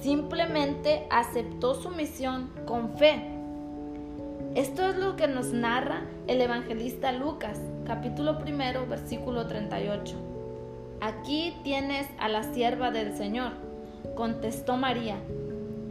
Simplemente 0.00 1.06
aceptó 1.10 1.74
su 1.74 1.90
misión 1.90 2.50
con 2.66 2.96
fe. 2.96 3.22
Esto 4.54 4.86
es 4.88 4.96
lo 4.96 5.16
que 5.16 5.28
nos 5.28 5.52
narra 5.52 6.02
el 6.26 6.40
evangelista 6.40 7.12
Lucas, 7.12 7.58
capítulo 7.86 8.38
primero, 8.38 8.86
versículo 8.86 9.46
38. 9.46 10.16
Aquí 11.00 11.56
tienes 11.64 12.06
a 12.18 12.28
la 12.28 12.42
sierva 12.52 12.90
del 12.90 13.16
Señor, 13.16 13.52
contestó 14.14 14.76
María, 14.76 15.16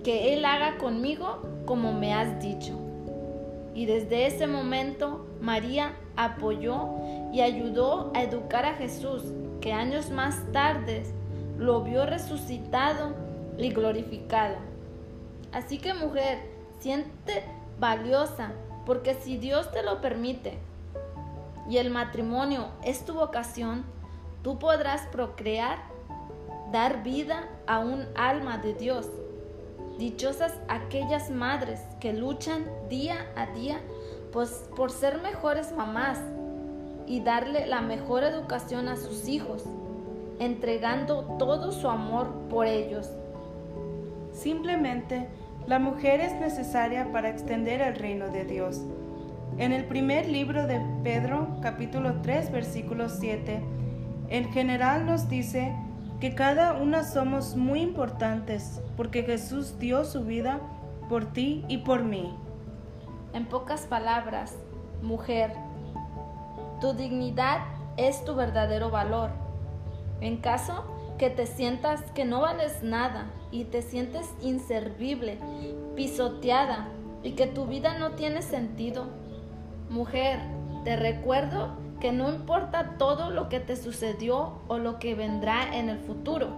que 0.03 0.33
Él 0.33 0.45
haga 0.45 0.77
conmigo 0.77 1.41
como 1.65 1.93
me 1.93 2.13
has 2.13 2.39
dicho. 2.41 2.77
Y 3.73 3.85
desde 3.85 4.25
ese 4.25 4.47
momento 4.47 5.25
María 5.41 5.93
apoyó 6.15 6.89
y 7.31 7.41
ayudó 7.41 8.11
a 8.13 8.23
educar 8.23 8.65
a 8.65 8.73
Jesús, 8.73 9.23
que 9.61 9.73
años 9.73 10.09
más 10.09 10.43
tarde 10.51 11.03
lo 11.57 11.81
vio 11.81 12.05
resucitado 12.05 13.13
y 13.57 13.69
glorificado. 13.69 14.55
Así 15.51 15.77
que 15.77 15.93
mujer, 15.93 16.39
siente 16.79 17.43
valiosa, 17.79 18.51
porque 18.85 19.13
si 19.13 19.37
Dios 19.37 19.71
te 19.71 19.83
lo 19.83 20.01
permite 20.01 20.57
y 21.69 21.77
el 21.77 21.89
matrimonio 21.89 22.67
es 22.83 23.05
tu 23.05 23.13
vocación, 23.13 23.83
tú 24.43 24.59
podrás 24.59 25.03
procrear, 25.07 25.79
dar 26.71 27.03
vida 27.03 27.47
a 27.67 27.79
un 27.79 28.05
alma 28.15 28.57
de 28.57 28.73
Dios. 28.73 29.07
Dichosas 30.01 30.51
aquellas 30.67 31.29
madres 31.29 31.79
que 31.99 32.11
luchan 32.11 32.65
día 32.89 33.27
a 33.35 33.45
día 33.45 33.79
pues, 34.33 34.67
por 34.75 34.89
ser 34.89 35.21
mejores 35.21 35.73
mamás 35.73 36.17
y 37.05 37.19
darle 37.19 37.67
la 37.67 37.81
mejor 37.81 38.23
educación 38.23 38.87
a 38.87 38.95
sus 38.95 39.27
hijos, 39.27 39.63
entregando 40.39 41.37
todo 41.37 41.71
su 41.71 41.87
amor 41.87 42.33
por 42.49 42.65
ellos. 42.65 43.11
Simplemente, 44.33 45.27
la 45.67 45.77
mujer 45.77 46.19
es 46.19 46.33
necesaria 46.33 47.11
para 47.11 47.29
extender 47.29 47.79
el 47.81 47.93
reino 47.93 48.29
de 48.29 48.45
Dios. 48.45 48.81
En 49.59 49.71
el 49.71 49.85
primer 49.85 50.27
libro 50.27 50.65
de 50.65 50.81
Pedro, 51.03 51.47
capítulo 51.61 52.21
3, 52.23 52.51
versículo 52.51 53.07
7, 53.07 53.61
en 54.29 54.51
general 54.51 55.05
nos 55.05 55.29
dice 55.29 55.75
que 56.21 56.35
cada 56.35 56.73
una 56.73 57.03
somos 57.03 57.55
muy 57.55 57.81
importantes 57.81 58.79
porque 58.95 59.23
Jesús 59.23 59.79
dio 59.79 60.05
su 60.05 60.23
vida 60.23 60.61
por 61.09 61.33
ti 61.33 61.65
y 61.67 61.79
por 61.79 62.03
mí. 62.03 62.31
En 63.33 63.47
pocas 63.47 63.87
palabras, 63.87 64.55
mujer, 65.01 65.51
tu 66.79 66.93
dignidad 66.93 67.61
es 67.97 68.23
tu 68.23 68.35
verdadero 68.35 68.91
valor. 68.91 69.31
En 70.21 70.37
caso 70.37 70.85
que 71.17 71.31
te 71.31 71.47
sientas 71.47 72.03
que 72.11 72.23
no 72.23 72.41
vales 72.41 72.83
nada 72.83 73.25
y 73.51 73.63
te 73.63 73.81
sientes 73.81 74.29
inservible, 74.43 75.39
pisoteada 75.95 76.87
y 77.23 77.31
que 77.31 77.47
tu 77.47 77.65
vida 77.65 77.97
no 77.97 78.11
tiene 78.11 78.43
sentido, 78.43 79.07
mujer, 79.89 80.39
te 80.83 80.95
recuerdo 80.95 81.80
que 82.01 82.11
no 82.11 82.29
importa 82.29 82.95
todo 82.97 83.29
lo 83.29 83.47
que 83.47 83.61
te 83.61 83.77
sucedió 83.77 84.59
o 84.67 84.79
lo 84.79 84.99
que 84.99 85.15
vendrá 85.15 85.77
en 85.77 85.87
el 85.87 85.99
futuro, 85.99 86.49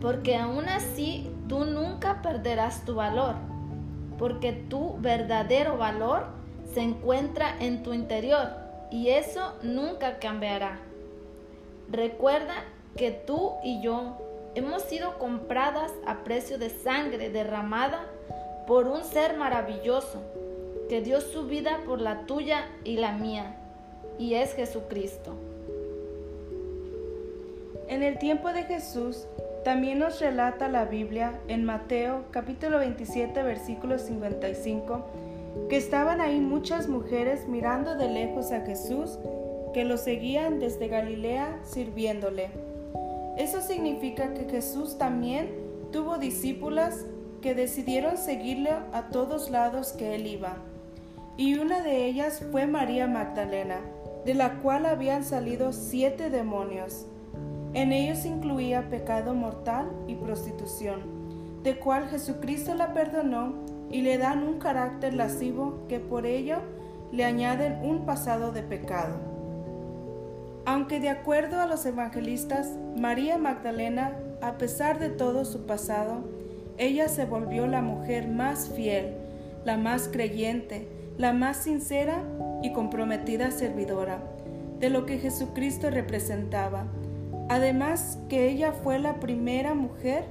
porque 0.00 0.36
aún 0.36 0.68
así 0.68 1.30
tú 1.48 1.64
nunca 1.64 2.20
perderás 2.20 2.84
tu 2.84 2.96
valor, 2.96 3.36
porque 4.18 4.52
tu 4.52 4.98
verdadero 4.98 5.78
valor 5.78 6.26
se 6.74 6.82
encuentra 6.82 7.56
en 7.60 7.82
tu 7.82 7.94
interior 7.94 8.48
y 8.90 9.10
eso 9.10 9.54
nunca 9.62 10.18
cambiará. 10.18 10.78
Recuerda 11.88 12.54
que 12.96 13.12
tú 13.12 13.54
y 13.64 13.80
yo 13.80 14.18
hemos 14.54 14.82
sido 14.82 15.18
compradas 15.18 15.92
a 16.06 16.24
precio 16.24 16.58
de 16.58 16.70
sangre 16.70 17.30
derramada 17.30 18.06
por 18.66 18.88
un 18.88 19.04
ser 19.04 19.36
maravilloso 19.36 20.20
que 20.88 21.00
dio 21.00 21.20
su 21.20 21.46
vida 21.46 21.80
por 21.86 22.00
la 22.00 22.26
tuya 22.26 22.66
y 22.82 22.96
la 22.96 23.12
mía, 23.12 23.59
y 24.18 24.34
es 24.34 24.54
Jesucristo. 24.54 25.34
En 27.88 28.02
el 28.02 28.18
tiempo 28.18 28.52
de 28.52 28.64
Jesús, 28.64 29.26
también 29.64 29.98
nos 29.98 30.20
relata 30.20 30.68
la 30.68 30.84
Biblia 30.84 31.40
en 31.48 31.64
Mateo 31.64 32.24
capítulo 32.30 32.78
27 32.78 33.42
versículo 33.42 33.98
55 33.98 35.04
que 35.68 35.76
estaban 35.76 36.20
ahí 36.20 36.40
muchas 36.40 36.88
mujeres 36.88 37.46
mirando 37.46 37.96
de 37.96 38.08
lejos 38.08 38.52
a 38.52 38.60
Jesús, 38.60 39.18
que 39.74 39.84
lo 39.84 39.98
seguían 39.98 40.58
desde 40.58 40.88
Galilea 40.88 41.60
sirviéndole. 41.64 42.50
Eso 43.36 43.60
significa 43.60 44.34
que 44.34 44.44
Jesús 44.44 44.98
también 44.98 45.50
tuvo 45.92 46.18
discípulas 46.18 47.06
que 47.40 47.54
decidieron 47.54 48.16
seguirle 48.16 48.70
a 48.92 49.08
todos 49.10 49.50
lados 49.50 49.92
que 49.92 50.14
él 50.14 50.26
iba. 50.26 50.56
Y 51.36 51.58
una 51.58 51.82
de 51.82 52.04
ellas 52.06 52.42
fue 52.50 52.66
María 52.66 53.06
Magdalena, 53.06 53.80
de 54.24 54.34
la 54.34 54.58
cual 54.60 54.86
habían 54.86 55.24
salido 55.24 55.72
siete 55.72 56.30
demonios. 56.30 57.06
En 57.72 57.92
ellos 57.92 58.24
incluía 58.24 58.90
pecado 58.90 59.34
mortal 59.34 59.90
y 60.06 60.16
prostitución, 60.16 61.00
de 61.62 61.78
cual 61.78 62.08
Jesucristo 62.08 62.74
la 62.74 62.92
perdonó 62.92 63.54
y 63.90 64.02
le 64.02 64.18
dan 64.18 64.42
un 64.42 64.58
carácter 64.58 65.14
lascivo 65.14 65.86
que 65.88 66.00
por 66.00 66.26
ello 66.26 66.58
le 67.12 67.24
añaden 67.24 67.78
un 67.82 68.06
pasado 68.06 68.52
de 68.52 68.62
pecado. 68.62 69.16
Aunque 70.64 71.00
de 71.00 71.08
acuerdo 71.08 71.60
a 71.60 71.66
los 71.66 71.84
evangelistas, 71.86 72.76
María 72.96 73.38
Magdalena, 73.38 74.16
a 74.42 74.58
pesar 74.58 74.98
de 74.98 75.08
todo 75.08 75.44
su 75.44 75.66
pasado, 75.66 76.24
ella 76.78 77.08
se 77.08 77.24
volvió 77.24 77.66
la 77.66 77.82
mujer 77.82 78.28
más 78.28 78.70
fiel, 78.70 79.14
la 79.64 79.76
más 79.76 80.08
creyente, 80.08 80.88
la 81.18 81.32
más 81.32 81.58
sincera 81.58 82.22
y 82.62 82.72
comprometida 82.72 83.50
servidora 83.50 84.22
de 84.78 84.90
lo 84.90 85.06
que 85.06 85.18
Jesucristo 85.18 85.90
representaba. 85.90 86.86
Además 87.48 88.18
que 88.28 88.48
ella 88.48 88.72
fue 88.72 88.98
la 88.98 89.20
primera 89.20 89.74
mujer 89.74 90.24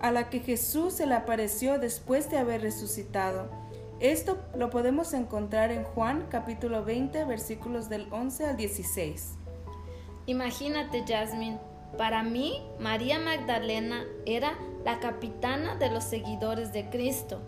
a 0.00 0.10
la 0.10 0.30
que 0.30 0.40
Jesús 0.40 0.94
se 0.94 1.06
le 1.06 1.14
apareció 1.14 1.78
después 1.78 2.30
de 2.30 2.38
haber 2.38 2.62
resucitado. 2.62 3.48
Esto 4.00 4.38
lo 4.56 4.70
podemos 4.70 5.12
encontrar 5.12 5.72
en 5.72 5.82
Juan 5.82 6.26
capítulo 6.30 6.84
20 6.84 7.24
versículos 7.24 7.88
del 7.88 8.06
11 8.12 8.46
al 8.46 8.56
16. 8.56 9.34
Imagínate, 10.26 11.04
Jasmine, 11.08 11.58
para 11.96 12.22
mí 12.22 12.62
María 12.78 13.18
Magdalena 13.18 14.04
era 14.24 14.56
la 14.84 15.00
capitana 15.00 15.74
de 15.76 15.90
los 15.90 16.04
seguidores 16.04 16.72
de 16.72 16.88
Cristo 16.90 17.40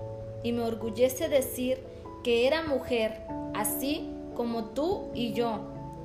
y 0.42 0.52
me 0.52 0.62
orgullece 0.62 1.28
decir 1.28 1.84
que 2.24 2.48
era 2.48 2.64
mujer, 2.64 3.22
así 3.54 4.10
como 4.40 4.64
tú 4.64 5.10
y 5.12 5.34
yo 5.34 5.58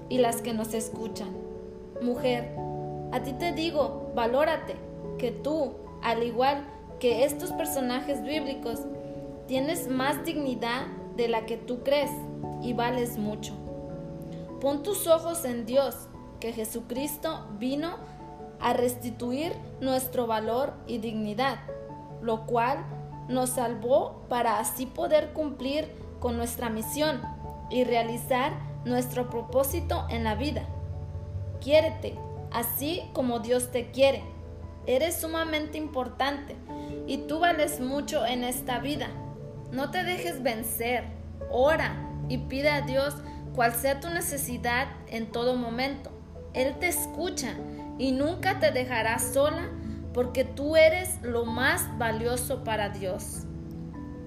y 0.09 0.17
las 0.17 0.41
que 0.41 0.53
nos 0.53 0.73
escuchan. 0.73 1.29
Mujer, 2.01 2.53
a 3.13 3.23
ti 3.23 3.31
te 3.31 3.53
digo, 3.53 4.11
valórate, 4.13 4.75
que 5.17 5.31
tú, 5.31 5.71
al 6.03 6.21
igual 6.21 6.67
que 6.99 7.23
estos 7.23 7.53
personajes 7.53 8.21
bíblicos, 8.23 8.81
tienes 9.47 9.87
más 9.87 10.25
dignidad 10.25 10.87
de 11.15 11.29
la 11.29 11.45
que 11.45 11.55
tú 11.55 11.81
crees 11.83 12.11
y 12.61 12.73
vales 12.73 13.17
mucho. 13.17 13.53
Pon 14.59 14.83
tus 14.83 15.07
ojos 15.07 15.45
en 15.45 15.65
Dios, 15.65 15.95
que 16.41 16.51
Jesucristo 16.51 17.45
vino 17.57 17.95
a 18.59 18.73
restituir 18.73 19.53
nuestro 19.79 20.27
valor 20.27 20.73
y 20.87 20.97
dignidad, 20.97 21.59
lo 22.21 22.45
cual 22.45 22.83
nos 23.29 23.51
salvó 23.51 24.25
para 24.27 24.59
así 24.59 24.87
poder 24.87 25.31
cumplir 25.31 25.89
con 26.19 26.35
nuestra 26.35 26.69
misión 26.69 27.21
y 27.69 27.83
realizar 27.83 28.53
nuestro 28.85 29.29
propósito 29.29 30.05
en 30.09 30.23
la 30.23 30.35
vida. 30.35 30.67
Quiérete, 31.61 32.15
así 32.51 33.03
como 33.13 33.39
Dios 33.39 33.71
te 33.71 33.91
quiere 33.91 34.35
Eres 34.87 35.15
sumamente 35.15 35.79
importante 35.79 36.55
y 37.07 37.17
tú 37.27 37.39
vales 37.39 37.79
mucho 37.79 38.25
en 38.25 38.43
esta 38.43 38.79
vida. 38.79 39.07
No 39.71 39.89
te 39.89 40.03
dejes 40.03 40.43
vencer. 40.43 41.05
Ora 41.49 41.95
y 42.29 42.37
pide 42.37 42.69
a 42.69 42.81
Dios 42.81 43.15
cual 43.55 43.73
sea 43.73 43.99
tu 43.99 44.09
necesidad 44.09 44.87
en 45.07 45.31
todo 45.31 45.55
momento. 45.55 46.11
Él 46.53 46.75
te 46.79 46.87
escucha 46.87 47.55
y 47.97 48.11
nunca 48.11 48.59
te 48.59 48.71
dejará 48.71 49.17
sola 49.17 49.69
porque 50.13 50.43
tú 50.43 50.75
eres 50.75 51.19
lo 51.23 51.45
más 51.45 51.97
valioso 51.97 52.63
para 52.63 52.89
Dios. 52.89 53.43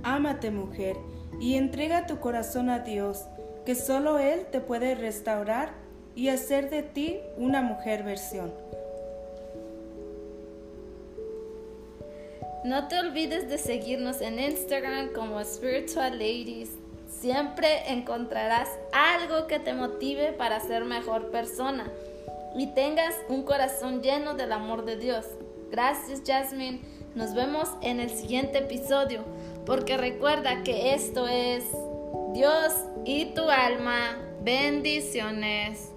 Ámate 0.03 0.51
mujer 0.51 0.97
y 1.41 1.57
entrega 1.57 2.07
tu 2.07 2.21
corazón 2.21 2.71
a 2.71 2.81
Dios, 2.81 3.25
que 3.65 3.75
solo 3.75 4.19
Él 4.19 4.47
te 4.51 4.61
puede 4.61 4.95
restaurar 4.95 5.73
y 6.15 6.29
hacer 6.29 6.71
de 6.71 6.83
ti 6.83 7.19
una 7.37 7.63
mujer 7.63 8.03
versión. 8.03 8.53
No 12.65 12.89
te 12.89 12.99
olvides 12.99 13.49
de 13.49 13.57
seguirnos 13.57 14.21
en 14.21 14.41
Instagram 14.41 15.13
como 15.13 15.43
Spiritual 15.45 16.13
Ladies. 16.19 16.71
Siempre 17.09 17.91
encontrarás 17.93 18.69
algo 18.93 19.47
que 19.47 19.61
te 19.61 19.75
motive 19.75 20.33
para 20.33 20.61
ser 20.61 20.85
mejor 20.85 21.31
persona 21.31 21.87
y 22.57 22.67
tengas 22.75 23.15
un 23.29 23.45
corazón 23.45 24.03
lleno 24.03 24.35
del 24.35 24.53
amor 24.53 24.85
de 24.85 24.97
Dios. 24.97 25.25
Gracias 25.71 26.23
Jasmine. 26.27 26.81
Nos 27.15 27.35
vemos 27.35 27.69
en 27.81 28.01
el 28.01 28.11
siguiente 28.11 28.59
episodio 28.59 29.25
porque 29.69 29.99
recuerda 29.99 30.63
que 30.65 30.95
esto 30.95 31.29
es 31.29 31.63
Dios 32.33 32.73
y 33.05 33.27
tu 33.35 33.51
alma. 33.51 34.17
Bendiciones. 34.43 35.93